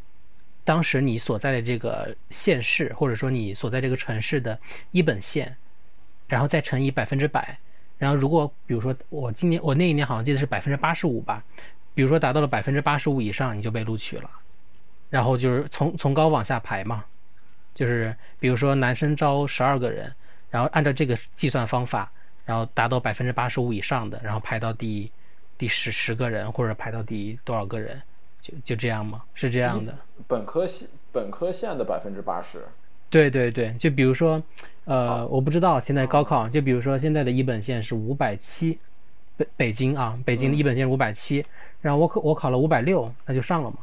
[0.69, 4.59] 当时你所在的这个县市，或者说你所在这个城市的
[4.91, 5.57] 一本线，
[6.27, 7.57] 然后再乘以百分之百，
[7.97, 11.43] 然后如果比如说我今年我那一年好像记得是百分之八十五吧，
[11.95, 14.29] 比如说达到了百分之八十五以上，你就被录取了。
[15.09, 17.03] 然后就是从从高往下排嘛，
[17.73, 20.13] 就是比如说男生招十二个人，
[20.51, 22.11] 然后按照这个计算方法，
[22.45, 25.11] 然后达到百分之八十五以上的，然后排到第
[25.57, 28.03] 第十十个人或者排到第多少个人，
[28.41, 29.23] 就就这样吗？
[29.33, 29.97] 是这样的。
[30.27, 32.65] 本科线本科线的百分之八十。
[33.09, 34.41] 对对对，就比如说，
[34.85, 38.77] 呃，我不知道现在高考，就比如说现在的一本线是五百七，
[39.35, 41.45] 北北京啊，北京的一本线是五百七，
[41.81, 43.77] 然后我考我考了五百六，那就上了嘛。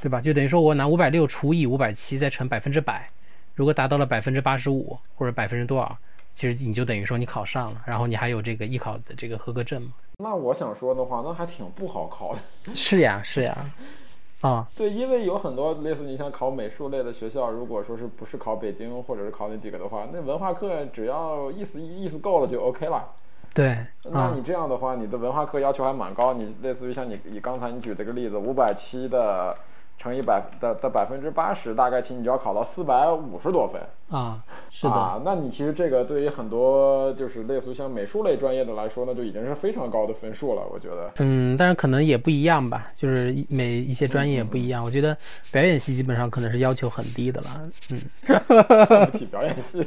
[0.00, 0.20] 对吧？
[0.20, 3.10] 就等于说我拿五百六除以五百七再乘百分之百，
[3.56, 5.98] 如果达到了百分之八十五或者百分之多少，
[6.38, 9.88] 其实你就等于说你考上了，然后你还有这个艺考的这个合格证嘛。
[10.18, 12.40] 那我想说的话，那还挺不好考的。
[12.76, 13.58] 是呀，是呀。
[14.42, 23.04] 啊，对，因为有很多类似你像考美术类的学校，如果说是不是考北京或者是考那几个的话，那文化课只要意思意思够了就 OK 了。
[23.52, 23.76] 对。
[24.04, 26.34] 那你这样的话，你的文化课要求还蛮高。
[26.34, 29.56] 你类似于像你你刚才你举这个例子，五百七的。
[29.98, 41.10] 乘以百的的百分之八十，大概其实你就要考到四百五十多分啊，是的啊，那你其实这个对于很多就是类似于像美术类专业的来说，呢就已经是非常高的分数了，我觉得。
[41.18, 44.84] 嗯，但是可能也不一样吧，就是每一些专业也不一样。
[44.84, 45.16] 我觉得
[45.50, 48.00] 表演系基本上可能是要求很低的了，嗯。
[48.24, 49.86] 看不起表演系。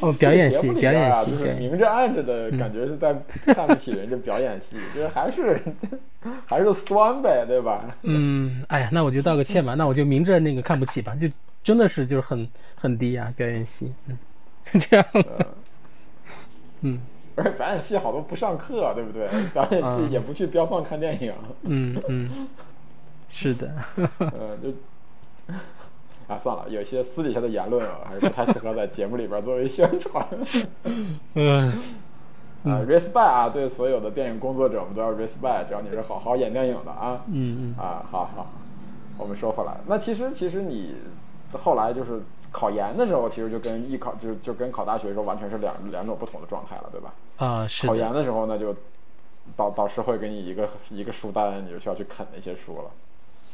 [0.00, 3.14] 哦，表演系，表演系，就是明着暗着的感觉是在
[3.46, 5.60] 看不起人家表演系，就是还是
[6.46, 7.84] 还是酸呗，对吧？
[8.02, 11.28] 嗯，哎呀，那我就道个歉吧，那我就明着那个看不起吧，就
[11.64, 14.18] 真的是就是很很低啊，表演系，嗯，
[14.72, 15.06] 是 这样，
[16.82, 16.98] 嗯，
[17.36, 19.28] 而且表演系好多不上课，对不对？
[19.52, 22.48] 表演系也不去标放看电影，嗯嗯，
[23.30, 23.72] 是的，
[24.20, 25.54] 嗯，就。
[26.28, 30.26] 啊，算了，有些私底下的言论啊，还是不太适合在节目里边作为宣传。
[31.34, 31.68] 嗯，
[32.64, 37.22] 啊，respect 啊，对所有的电影工作者，我们都要 respect，只要你是好好演电影的啊。
[37.26, 37.82] 嗯嗯。
[37.82, 38.52] 啊，好好，
[39.18, 40.94] 我们说回来，那其实其实你
[41.52, 47.12] 后来就是考研的时候，其实就跟艺考就就跟考大学的时候完全是两两种不同的状态了，对吧？
[47.38, 47.86] 啊，是。
[47.86, 48.74] 考研的时候呢，就
[49.56, 52.90] 导导师会给你一个一个书单，你就需要去啃那些书了。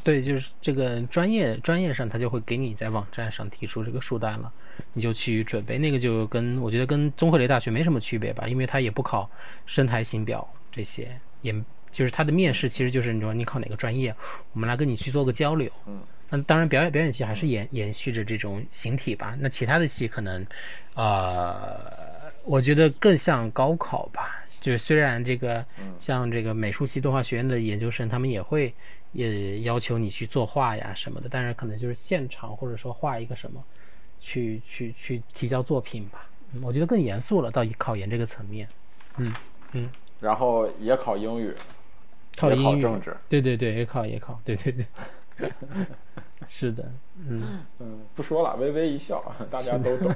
[0.05, 4.51] 对，就是这个专业专业上，他就会给你在网站上提出这个书单了，
[4.95, 5.77] 你就去准备。
[5.77, 9.29] 那个就跟我觉得跟综合类大学没什么区别吧，因为它也不考
[9.67, 11.53] 声台形表这些，也
[11.93, 14.15] 就是它的面试其实就是你说你考哪个专业，
[14.53, 15.71] 我们来跟你去做个交流。
[15.87, 19.37] 嗯，那当然表演表演系还是延延续着这种形体吧。
[19.41, 20.47] 那其他的系可能，
[20.95, 24.47] 呃，我觉得更像高考吧。
[24.61, 25.65] 就是虽然这个
[25.99, 28.73] 像这个美术系动画学院的研究生，他们也会。
[29.13, 33.63] 也要求你去作画呀什么的，但是可能就是现场或者说画一个什么，
[34.21, 36.29] 去去去提交作品吧。
[36.63, 38.69] 我觉得更严肃了，到考研这个层面。
[39.17, 39.35] 嗯
[39.73, 39.91] 嗯。
[40.21, 41.55] 然后也考英语，
[42.37, 43.17] 考英语，政治。
[43.29, 44.87] 对对对，也考也考，对对对。
[46.49, 46.85] 是的，
[47.17, 50.13] 嗯嗯，不说了，微微一笑， 大家都懂。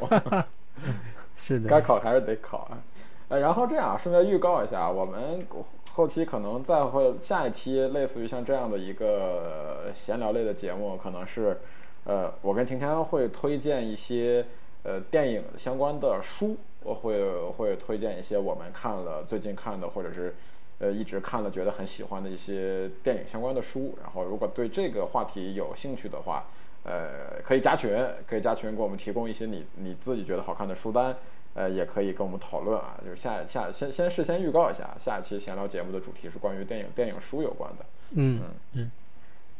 [1.36, 1.68] 是的。
[1.68, 2.82] 该考还是得考啊。
[3.28, 5.47] 呃，然后这样顺便预告一下，我们。
[5.95, 11.59] 后期可能再会下一期类似于像这样的一个闲聊类的节目，可能是，
[12.05, 14.47] 呃，我跟晴天会推荐一些
[14.84, 17.22] 呃电影相关的书，我会
[17.59, 20.34] 会推荐一些我们看了最近看的或者是
[20.78, 23.95] 呃一直看了觉得很喜欢的一些电影相关的书。
[24.03, 26.47] 然后如果对这个话题有兴趣的话，
[26.84, 27.95] 呃，可以加群，
[28.26, 31.14] 可以加群给我们提供一些你你自己觉得好看的书单。
[31.55, 37.84] 呃，也可以跟我们讨论啊，就是下下先先事先预告一下，下一期闲聊节目的主题是关于电影电影书有关的。
[38.14, 38.40] 嗯
[38.72, 38.90] 嗯，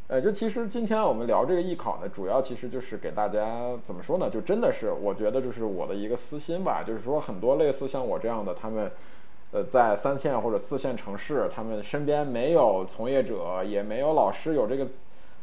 [0.09, 4.31] 呃，就其实今天我们聊这个艺考呢，主要其实就是给大家怎么说呢？
[4.31, 8.91] 就真的是我觉得就是我的一个私心吧，就是说很多类似像我这样的，他们
[9.51, 14.89] 呃在三线或者四线城市，他们身边没有从业者，也没有老师有这个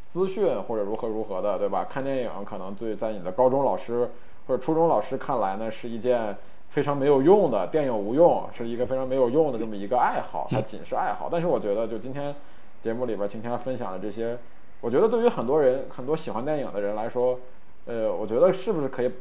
[0.07, 1.85] 资讯或者如何如何的，对吧？
[1.87, 4.09] 看电影可能最在你的高中老师。
[4.49, 6.35] 或者初中老师看来呢，是一件
[6.69, 11.29] 非常没有用的电影无用，是一个非常没有用的这么一个爱好，它仅是爱好。
[11.31, 12.33] 但是我觉得，就今天
[12.81, 14.35] 节目里边今天分享的这些，
[14.81, 17.39] 我觉得对于很多人很多喜欢电影的人来说，
[17.85, 19.11] 呃，我觉得是不是可以，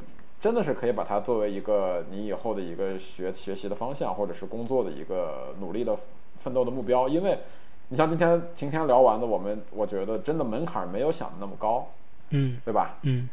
[0.41, 5.95] 真的是可以把它作为一个你以后的一个学学习的方向，或者是工作的一个努力的
[6.39, 7.39] 奋斗的目标，因为。
[7.91, 11.87] 你像今天今天聊完的，我们我觉得真的门槛没有想的那么高，
[12.29, 12.97] 嗯，对吧？
[13.01, 13.27] 嗯，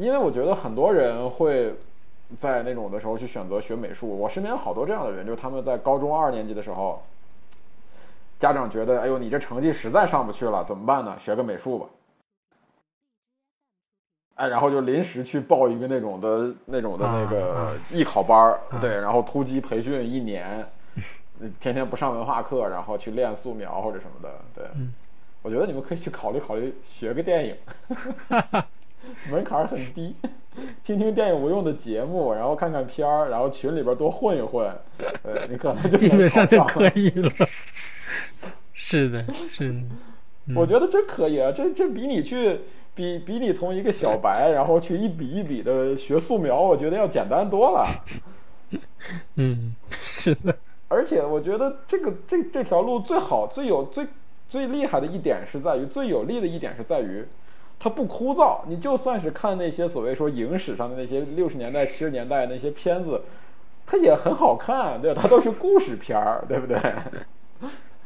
[0.00, 1.74] 因为我觉得很多人会
[2.38, 4.08] 在那种的时候去选择学美术。
[4.08, 7.02] 我身边有好多这样的人，就是他们在高中二年级的时候，
[8.38, 11.14] 家长觉得，哎呦，你这成绩实在上不去了，怎么办呢？
[11.18, 11.86] 学个美术吧。
[14.36, 20.66] 哎，然后就临时去报一个那种的那种的那个艺考班儿，对，然后突击培训一年。
[21.58, 24.64] 天天不上文化课，然后去练素描或者什么的，对，
[25.40, 27.56] 我觉得你们可以去考虑考虑学个电影，
[29.30, 30.14] 门槛很低，
[30.84, 34.66] 听听电影无用的节目，然后看看片儿，然后群里边多混一混，
[35.22, 37.30] 呃你可能就基本上就可以了。
[38.72, 39.80] 是的，是的，
[40.54, 42.60] 我觉得这可以啊，这这比你去
[42.94, 48.04] 比比你从一个小白，然后去一笔一笔的学素描，我觉得要简单多了。
[49.36, 50.56] 嗯，是的。
[50.88, 54.06] 而且我觉得这个这这条路最好最有最
[54.48, 57.24] 最厉害的一点是在于最有利的一点是在于，
[57.80, 58.58] 它不枯燥。
[58.68, 63.20] 你就算是看那些所谓说影史上的那些六十年代七十年代那些片子，
[63.84, 65.20] 它也很好看，对吧？
[65.22, 66.78] 它都是故事片儿，对不对？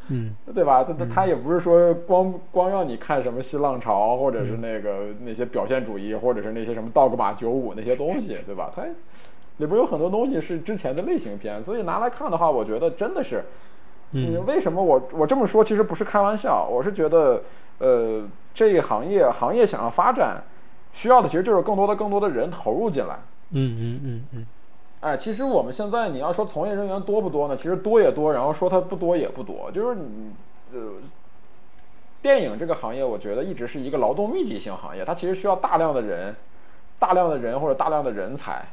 [0.09, 0.83] 嗯， 对吧？
[0.85, 8.73] 它它它也不是说光光让你看什么新浪潮，或者是那个那些表现主义，或者是那些什么道格玛九五那些东西，对吧？
[8.75, 8.83] 它。
[9.59, 13.45] 里边有很多东西是之前的类型片，所以拿来看的话，我觉得真的是，
[14.17, 17.43] 嗯，为什么我我这么说其实不是开玩笑，我是觉得，
[17.79, 18.23] 呃，
[18.55, 20.41] 这一行业行业想要发展，
[20.93, 23.19] 需要的其实就是更多的更多的人投入进来。
[23.51, 24.47] 嗯嗯嗯嗯。
[25.01, 27.57] 哎，其实我们现在你要说从业人员多不多呢？
[27.57, 30.33] 其实多也多，然后说它不多也不多，就是你
[30.73, 30.93] 呃，
[32.23, 36.35] 电影这个行业，我觉得一直是一个劳动密集型行业，它其实需要大量的人，
[37.01, 38.65] 大量的人或者大量的人才。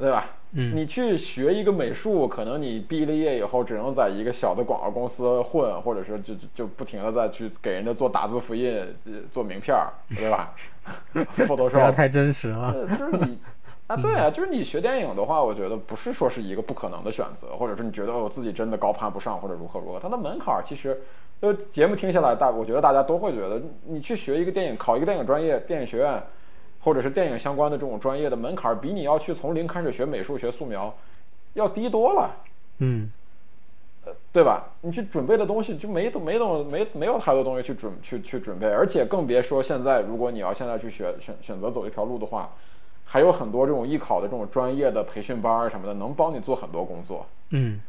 [0.00, 0.30] 对吧？
[0.52, 8.82] 嗯，你去学一个美术，可能你毕了业以后只能在一个小的广告公司混，或者是就就就不停的再去给人家做打字复印、
[9.30, 10.52] 做名片儿， 对吧？
[11.46, 12.74] 不要太真实了。
[12.98, 13.38] 就是你
[13.86, 21.00] 啊，对啊，就是你学电影的话，我觉得不是说是一个不可能的选择，或者是你觉得我自己真的高攀不上，或者如何如何，它的门槛其实，
[21.40, 26.20] 呃，节目听下来，大我觉得大家都会觉得，你去学一个电影，考一个电影专业，电影学院。
[26.80, 30.94] 或者是电影相关的这种专业的门槛，比你要去从零开始学美术、学素描，
[31.52, 32.30] 要低多了。
[32.78, 33.10] 嗯，
[34.06, 34.64] 呃，对吧？
[34.80, 42.50] 你去准备的东西就没没东没没有太多东西去准去去准备，而且更别说现在，如果你要现在去选选选择走一条路的话，
[43.04, 47.26] 还有很多这种艺考的这种专业的培训班儿什么的，能帮你做很多工作。
[47.50, 47.80] 嗯，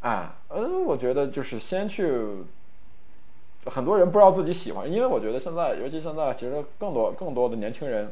[0.00, 2.04] 啊，嗯，我觉得就是先去。
[3.66, 8.10] 很多人不知道自己喜欢，因为我觉得现在，尤其现在，其实更多更多的年轻人、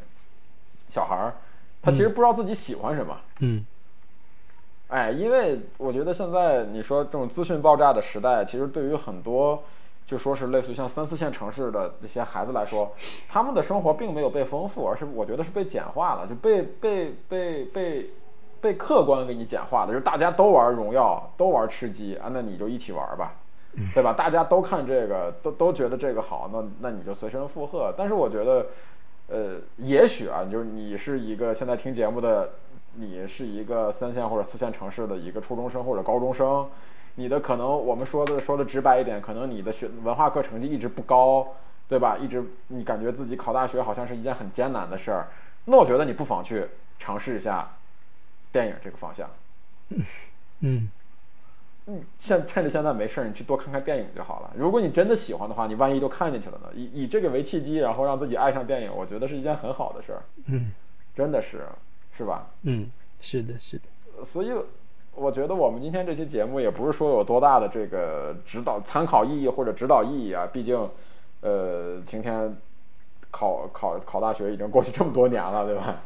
[0.88, 1.34] 小孩儿，
[1.82, 3.16] 他其实不知道自己喜欢什么。
[3.40, 3.64] 嗯。
[4.88, 9.62] 哎，因为我觉得现在你说这种资讯爆炸的时代，其实对于很多
[10.06, 12.90] 就说是类似于像三四线城市的这些孩子来说，
[13.28, 18.10] 他们的生活并没有被丰富，而是我觉得是被简化了，就被被被被
[18.62, 23.34] 被客观给你简化的，就是大家都玩荣耀，都玩吃鸡啊，那你就一起玩吧。
[23.94, 24.12] 对吧？
[24.12, 27.92] 大家都看这个，都都觉得这个好，那那你就随声附和。
[27.96, 28.66] 但是我觉得，
[29.28, 32.50] 呃，也许啊，就是你是一个现在听节目的，
[32.94, 36.68] 你是一个三线或者四线城市的一个初中生或者高中生，
[37.14, 41.46] 你的可能我们说的说的直白一点，可能你的学文化课成绩一直不高，
[41.88, 42.16] 对吧？
[42.18, 45.28] 一直你感觉自己考大学好像是一件很艰难的事儿，
[45.64, 46.66] 那我觉得你不妨去
[46.98, 47.68] 尝试一下
[48.50, 49.28] 电影这个方向。
[50.60, 50.90] 嗯。
[51.90, 54.52] 嗯，现趁着现在没事儿，你去多看看电影就好了。
[54.54, 56.68] 如果你真的喜欢的话，你万一都看进去了呢？
[56.74, 60.22] 以以这个为契机，然后让自己爱上电影，我觉得是一件很好的事儿。
[60.48, 60.70] 嗯，
[61.16, 61.62] 真的是，
[62.14, 62.46] 是吧？
[62.64, 63.84] 嗯，是的，是的。
[64.22, 64.52] 所以，
[65.14, 70.46] 我觉得我们今天这期节目也不是说有多大的这个指导、参考意义或者指导意义啊。
[70.52, 70.90] 毕竟，
[71.40, 72.54] 呃，晴天
[73.30, 76.02] 考考考大学已经过去这么多年了，对吧？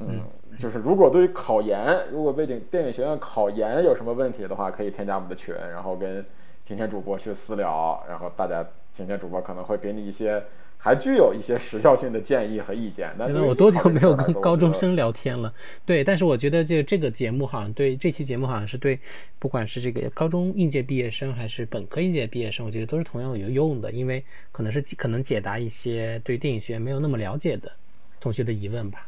[0.00, 0.22] 嗯。
[0.58, 6.22] 就是如果对于考研，如果背景电影学院考研有什么问题的话，可以添加我们的群，然后跟
[6.66, 10.42] 今天主播去私聊，然后大家今天主播可能会给你一些
[10.76, 13.10] 还具有一些时效性的建议和意见。
[13.16, 15.54] 那我多久没有跟高中生聊天了？
[15.86, 18.98] 对，但是我觉得这这个节目好像对这期节目好像是对，
[19.38, 24.22] 不管是这个高中应届毕业生还是本科应届毕业生，我觉得都是同样有用的，因为
[24.52, 27.70] 可能是可能解答一些对电影学院没有那么了解的
[28.18, 29.06] 同学的疑问吧。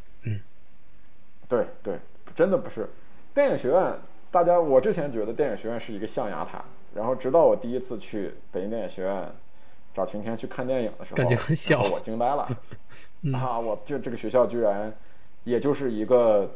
[1.60, 1.98] 嗯，对对，
[2.34, 2.88] 真的不是。
[3.34, 3.94] 电影学院，
[4.30, 9.26] 大家我之前觉得电影学院是一个象牙塔，然后直到我第一次去北京电影学院
[9.94, 12.48] 找晴天去看电影的时候，感觉很小我惊呆了。
[13.24, 14.92] 嗯啊，我就这个学校居然
[15.44, 16.50] 也就是一个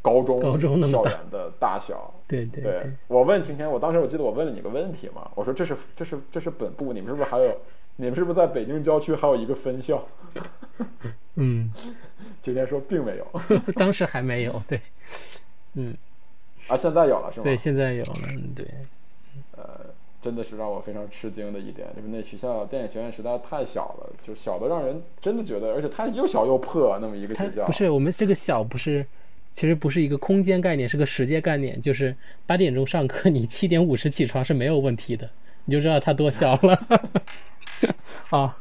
[0.00, 2.12] 高中高中校园的大小。
[2.26, 7.54] 对对对我问晴天，我当时我记得我问了你个问题嘛，我说这是这是这是本部，你们是不是还有
[7.96, 10.06] 你们是不是在北京郊区还有一个分校？
[11.36, 11.70] 嗯，
[12.42, 13.26] 晴天说并没有
[13.76, 14.80] 当时还没有，对，
[15.74, 15.94] 嗯，
[16.68, 17.44] 啊，现在有了是吗？
[17.44, 18.66] 对，现在有了，嗯对，
[19.56, 19.80] 呃，
[20.22, 27.64] 真的是让我非常吃惊的一点，就是那学校电影学院实在太小了，就小的让人真的觉得，而且它又小又破，那么一个学校。
[27.64, 29.06] 不是我们这个小不是，
[29.52, 32.14] 其实不是一个空间概念，是个时间概念，就是
[32.46, 35.30] 八点钟上课，你七点五十起床是没有问题的，
[35.64, 37.10] 你就知道它多小了。
[38.30, 38.56] 啊，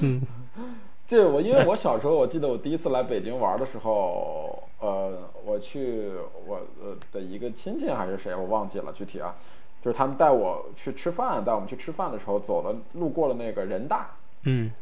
[0.00, 0.22] 嗯
[1.06, 6.12] 这我因为我小时候，我记得我第一次来北京玩的时候，呃，我去
[6.46, 9.34] 我呃的一个亲戚还是谁，我忘记了具体啊，
[9.82, 14.12] 就是他们带我去吃饭，带我们去吃饭的时候，走了路过了那个人大，
[14.44, 14.72] 嗯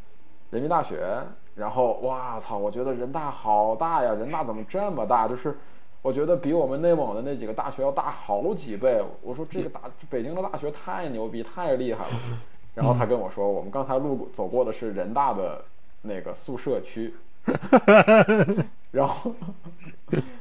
[0.51, 1.05] 人民大学，
[1.55, 5.27] 然后哇操，我觉得人大好大呀，人大怎么这么大？
[5.27, 5.57] 就是
[6.01, 9.03] 我觉得比我们内蒙的那几个大学要大好几倍。
[9.21, 12.13] 我说这个大北京的大学太牛逼，太厉害了。
[12.75, 15.63] 然后他跟我说，我们刚才路过走过的是人大的
[16.01, 17.13] 那个宿舍区，
[18.91, 19.31] 然后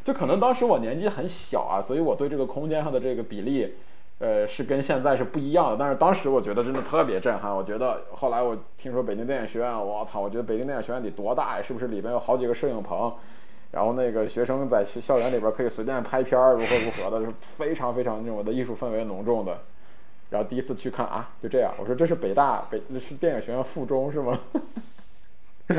[0.05, 3.75] 就可能当时我年纪很小啊，所以我对这个空间上的这个比例。
[4.19, 7.53] 呃，是跟现在是不一样的，但是当时我觉得真的特别震撼。
[7.53, 11.63] 我觉得后来我听说北京电影学院，我操，我觉得北京电影学院得多大呀？
[11.67, 13.13] 是不是里边有好几个摄影棚？
[13.73, 19.59] 然后那个学生在学校园里边可以随便拍片儿，如何如何的，就是非常非常那种的艺术氛围浓重的。
[20.33, 24.41] 然后第一次去看啊，就这样，我说这是北大北是电影学院附中是吗？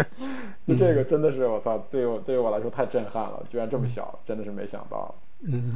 [0.68, 5.14] 就这个真的是我操，对我对于我来说太震撼了，居然这么小，真的是没想到。
[5.42, 5.72] 嗯，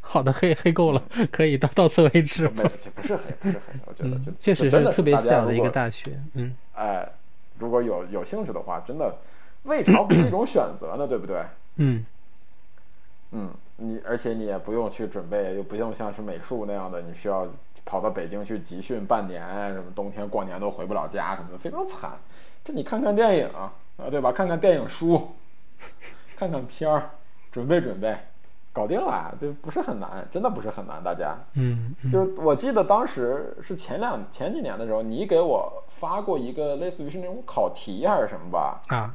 [0.00, 7.06] 好的，黑黑够了，可以到到此为止没，这不是黑，不是黑，我觉得嗯就，确实真的特别小的一个大学，嗯哎，
[7.58, 9.16] 如果有有兴趣的话，真的
[9.64, 11.42] 未尝不是一种选择呢，对不对？
[11.76, 12.04] 嗯
[13.32, 17.46] 嗯，你而且你也不用去准备，又不用像是美术那样的，你需要
[17.84, 22.12] 跑到北京去集训半年，什么冬天过年都回不了家，什么的，非常惨。
[22.64, 23.72] 这你看看电影啊，
[24.10, 24.30] 对吧？
[24.32, 25.32] 看看电影书，
[26.36, 27.10] 看看片儿，
[27.50, 28.16] 准备准备，
[28.72, 31.36] 搞定了，这不是很难，真的不是很难，大家。
[31.54, 38.80] 嗯嗯就是我记得当时是前两前几年的时候，你给我发过一个类似于是那种考题还是什么吧？
[38.88, 39.12] 啊，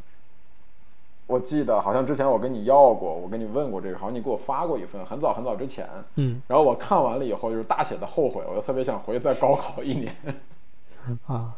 [1.27, 5.85] 我记得好像之前我跟你要过，我跟你问过这个，好像你给我发过一份，很早很早之前。
[6.15, 10.15] 嗯然后我看完了以后，就是大写的后悔，我就特别想回去再高考一年。
[11.27, 11.53] 啊，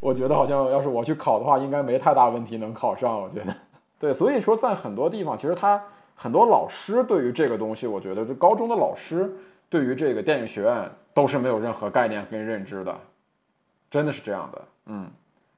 [0.00, 3.22] 我觉得好像要是我去考的话，应该没太大问题能考上。
[3.22, 3.54] 我觉得，
[4.00, 5.80] 对，所以说在很多地方，其实他
[6.16, 9.32] 很多老师对于这个东西，我觉得就高中的老师
[9.68, 12.96] 对于这个电影学院都是没有任何概念跟认知的，
[13.88, 14.62] 真的是这样的。
[14.86, 15.08] 嗯，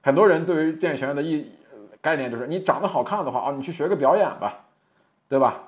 [0.02, 1.50] 很多人对于电影学院的意
[2.04, 4.66] 概念就是，你长得好看的话啊，你去学个表演吧，
[5.26, 5.62] 对吧？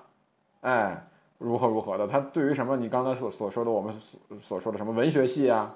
[0.61, 1.09] 哎，
[1.39, 5.75] 如何如何的，他对于什么你刚才所所说的我们所所说的什么文学系啊，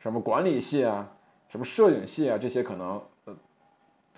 [0.00, 1.08] 什么管理系啊。
[1.48, 3.36] 什么摄影系啊，这些可能，呃，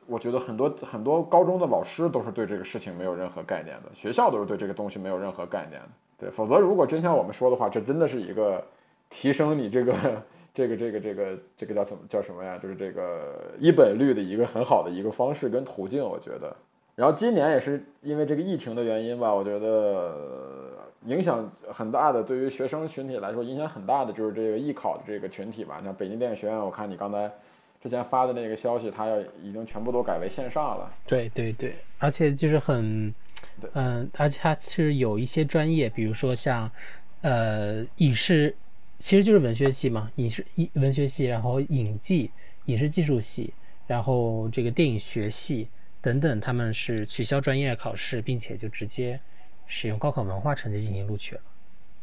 [0.06, 5.88] 我觉得很多很多高中的老师都是对这个事情没有任何概念的，学校都是对这个东西没有任何概念的。
[6.16, 8.64] 对，否则如果真像我们说的话，这真的是一个
[9.10, 9.92] 提升你这个
[10.54, 12.56] 这个这个这个这个叫什么叫什么呀？
[12.56, 16.56] 就是这个一本率的一个很好的一个方式跟途径，我觉得。
[16.94, 20.14] 然后今年也是因为这个疫情的原因吧，我觉得
[21.06, 25.80] 影响很大的，对于学生群体来说影响很大的就是这个艺考的这个群体吧。
[25.82, 27.28] 像北京电影学院，我看你刚才
[27.82, 30.88] 之前发的那个消息，它要已经全部都改为线上了。
[31.04, 33.12] 对对对，而且就是很
[33.60, 36.70] 对，嗯、而且它是有一些专业，比如说像
[37.22, 38.54] 呃影视，
[38.98, 42.30] 其实就是文学系嘛，影视影文学系，然后影技、
[42.66, 43.52] 影视技术系，
[43.86, 45.68] 然后这个电影学系
[46.00, 49.20] 等等，他们是取消专业考试，并且就直接
[49.66, 51.40] 使用高考文化成绩进行录取了，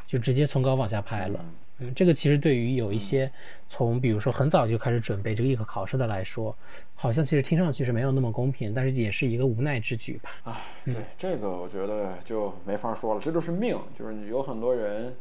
[0.05, 1.43] 就直接从高往下排了。
[1.79, 3.31] 嗯，这个其实对于有一些
[3.67, 6.55] 从比如说很早就开始准备这个艺考考试的来说，
[6.93, 10.29] 好像其实听上去是没有那么公平，但是也是一个无奈之举吧。
[10.43, 15.15] 啊，对这个我觉得就没法说了，这就是命，就是你有很多人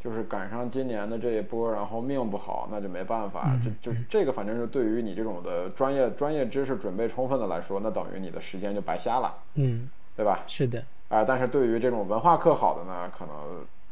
[0.00, 3.56] 就是赶上今年的这一波，然后命不好，那就没办法。
[3.64, 10.44] 这就这个反正是对于你这种的专业专业知识准备充分的来说，那等于你的时间就白瞎了，嗯，对吧？
[10.46, 13.34] 是的，啊、但是对于这种文化课好的呢，可能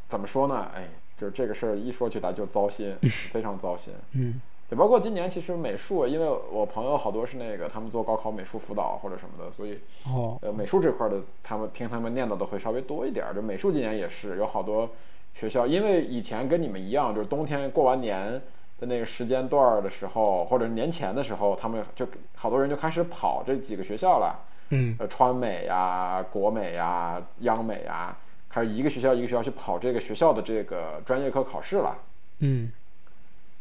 [0.09, 0.71] 怎么说呢？
[0.75, 2.97] 哎，就是这个事儿一说起来就糟心，
[3.33, 3.93] 非常糟心。
[4.13, 13.33] 嗯对，包括今年其实美术，因为我朋友好多是那个他们做高考美术辅导或者什么的，所以哦，呃美术这块的他们听他们念叨的会稍微多一点儿。
[13.35, 14.91] 就美术今年也是有好多
[15.39, 18.41] 学校，因为以前跟你们一样，就是冬天过完年
[18.81, 24.35] 的那个时间段儿的时候，或者年前的时候，他们就好多人就开始跑这几个学校了。
[24.71, 28.17] 嗯呃，川美呀、国美呀、央美呀，
[28.49, 31.97] 开始一个学校一个学校去跑这个学校的这个专业课考试了。
[32.41, 32.73] 嗯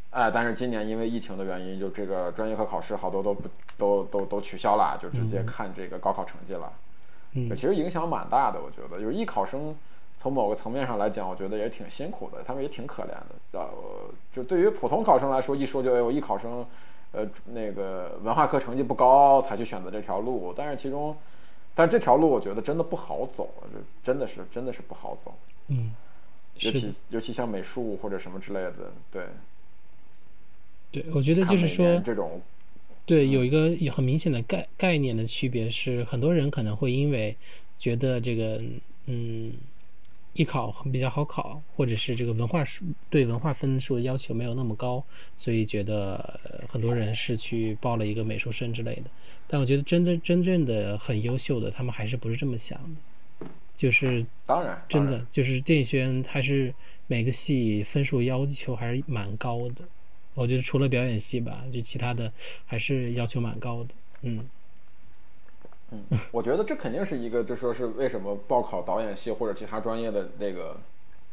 [0.09, 6.71] 哎，但是今年因为疫情的原因，就这个专业课考试好多都不都都都取消了，就直接看这个高考成绩了。
[7.33, 9.75] 嗯其实影响蛮大的，我觉得，就是艺考生
[10.25, 13.59] 从某个层面上来讲，我觉得也挺辛苦的，他们也挺可怜的。
[13.59, 13.69] 呃，
[14.35, 16.65] 就对于普通考生来说，一说就哎呦，艺考生，
[17.11, 21.15] 呃，那个文化课成绩不高才去选择这条路，但是其中，
[21.75, 25.31] 但是这条路我觉得真的不好走，这真的是真的是不好走，
[25.67, 25.93] 嗯，
[26.59, 29.25] 尤其，尤其像美术或者什么之类的，对，
[30.91, 32.41] 对，我觉得就是说，这种，
[33.05, 37.37] 对，有一个有很明显的概概念的区别是，很多人可能会因为
[37.77, 38.59] 觉得这个
[39.05, 39.53] 嗯
[40.35, 45.01] 艺考比较好考，或者是这个文化数对文化分数的要求没有那么高，
[45.37, 49.03] 所以觉得呃很多人是去报了一个美术生之类的。
[49.47, 52.77] 但我觉得真的真正的很优秀的，他们还是不是这么想
[53.39, 56.73] 的，就是当然，真的就是电影学院还是
[57.07, 59.85] 每个系分数要求还是蛮高的。
[60.33, 62.29] 我觉得除了表演系吧，就其他的
[62.65, 63.89] 还是要求蛮高的。
[64.23, 64.43] 嗯
[65.91, 70.75] 嗯，我觉得这肯定是一个，就说是为什么报考导演系或者其他专业的那个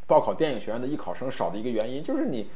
[0.07, 2.49] 报考电影学院的艺考生少的一个原因，就是你，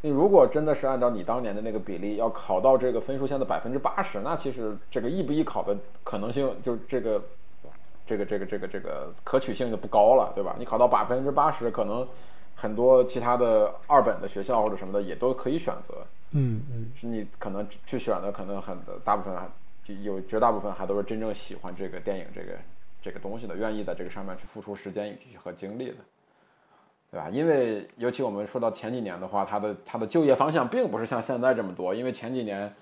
[0.00, 7.22] 你如果真的是按照你当年的那个比例，要考到这个分数线的百分之八十，那其实这个艺不艺考的可能性，就这个，
[8.06, 10.56] 这个这个这个这个可取性就不高了，对吧？
[10.58, 12.06] 你考到百分之八十，可能
[12.56, 15.94] 很多其他的二本的学校或者什么的也都可以选择。
[16.32, 19.32] 嗯嗯是你可能去选的，可能很大部分
[19.84, 22.52] 就有绝大部分还都是真正喜欢这个电影这个
[23.02, 25.96] 这个东西的，愿意在这个上面去付出时间和精力的，
[27.10, 27.28] 对吧？
[27.30, 32.72] 因为尤其我们说到前几年的话，它的它的就业方向并不是像现在这么多，因为前几年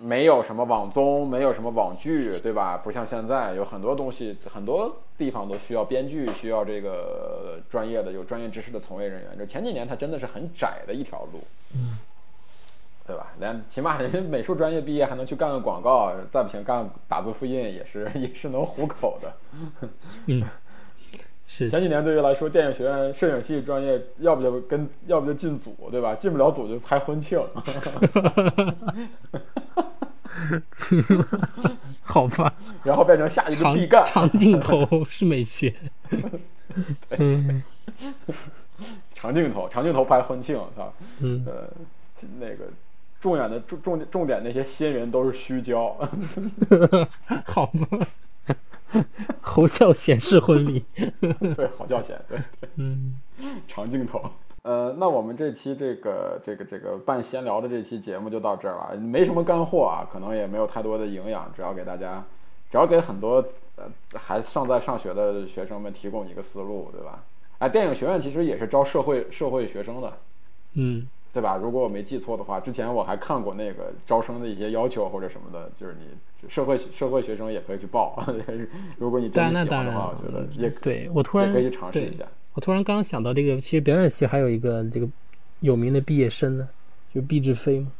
[0.00, 2.76] 没有什么网综，没有什么网剧，对吧？
[2.76, 9.38] 不像现在有很多东西，很多地方都需要编剧，需要这个专业的有专业知识的从业人员。
[9.38, 11.40] 就前几年它真的是很窄的一条路。
[13.08, 13.26] 嗯对吧？
[13.40, 19.32] 连起码人家美术专业毕业还能去干个广告，再不行干打字复印也是 也是能糊口的。
[20.26, 20.42] 嗯，
[21.46, 26.14] 是前几年对于来说，电影学院摄影系专业要不就跟要不就进组，对吧？
[26.14, 27.40] 进不了组就拍婚庆。
[32.04, 32.52] 好吧，
[32.84, 34.04] 然后变成下一个长必干。
[34.06, 35.74] 长镜头是美学。
[37.16, 37.62] 嗯
[39.14, 41.68] 长镜头，长镜头拍婚庆，操，嗯呃，
[42.38, 42.66] 那个
[43.20, 45.96] 重点的重重重点那些新人都是虚焦。
[47.46, 48.06] 好吗，
[49.40, 50.84] 侯孝贤式婚礼。
[51.56, 52.38] 对，好叫显，对。
[52.76, 53.16] 嗯
[53.66, 54.22] 长镜头。
[54.62, 62.22] 呃，那我们这期这个这个这个半闲聊的这期节目就到这儿了，没什么干货啊，可能也没有太多的营养，只要给大家，
[62.70, 63.36] 只要给很多
[63.76, 67.22] 呃还尚在上学的学生们提供一个思路，对吧？
[67.58, 70.18] 哎，电影学院其实也是招社会社会学生的，
[70.74, 71.08] 嗯
[71.38, 71.56] 对吧？
[71.56, 78.26] 如果我没记错的话，之前我还看过那个招生的一些要求或者什么的，就是你社会社会学生也可以去报，
[78.98, 82.26] 如果你真的喜欢的话，我觉得也对我突然也可以去尝试一下。
[82.54, 85.08] 我突然刚刚想到这个，其实表演系还有一个这个
[85.60, 86.68] 有名的毕业生呢，
[87.14, 87.92] 就毕志飞嘛，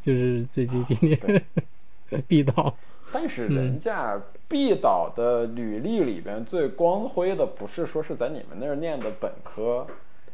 [0.00, 1.44] 就是最近今年
[2.26, 2.74] 毕导。
[3.12, 9.86] 但是嗯人家毕导的履历里边最光辉的，不是说是在你们那儿念的本科，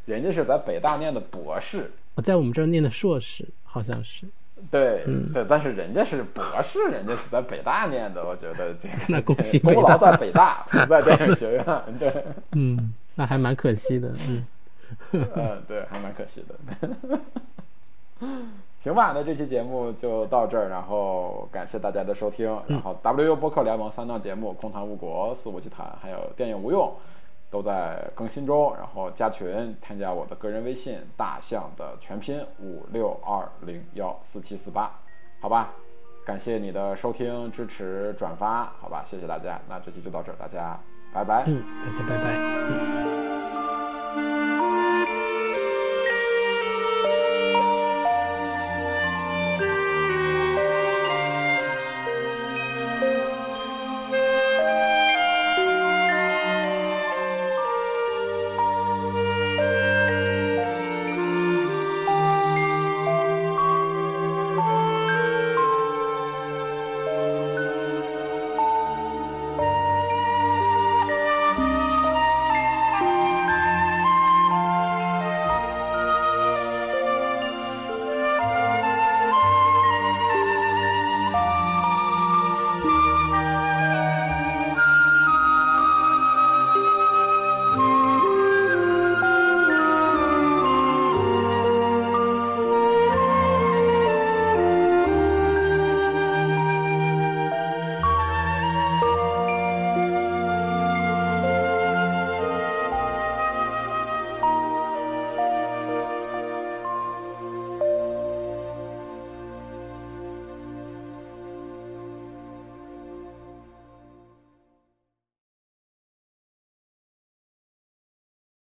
[0.05, 1.91] 人家是在北大念的博士。
[2.15, 4.27] 我在我们这儿念的硕士，好像是。
[4.71, 11.65] 对、嗯对，但是人家是博士，人家是在北大念的，我觉得这个 那恭喜功劳在北大，不在电影学院。
[11.99, 14.09] 对， 嗯，那还蛮可惜的。
[14.29, 14.47] 嗯
[15.13, 16.55] 嗯， 对，还蛮可惜的。
[18.81, 22.47] 行吧，那这期节目就到这儿，然后感谢大家的收听。
[22.69, 26.87] 然后 WU 播客联盟三档节目《空谈误国》《肆无忌谈》还有《电影无用》
[27.55, 28.75] 都在更新中。
[28.77, 34.91] 然后加群，添加我的个人微信“大象”的全拼五六二零幺四七四八，
[35.41, 35.71] 好吧？
[36.27, 39.05] 感谢你的收听、支持、转发，好吧？
[39.07, 39.61] 谢谢大家。
[39.69, 40.77] 那这期就到这儿，大家
[41.13, 41.45] 拜拜。
[41.47, 42.35] 嗯，大家拜拜。
[42.35, 43.34] 嗯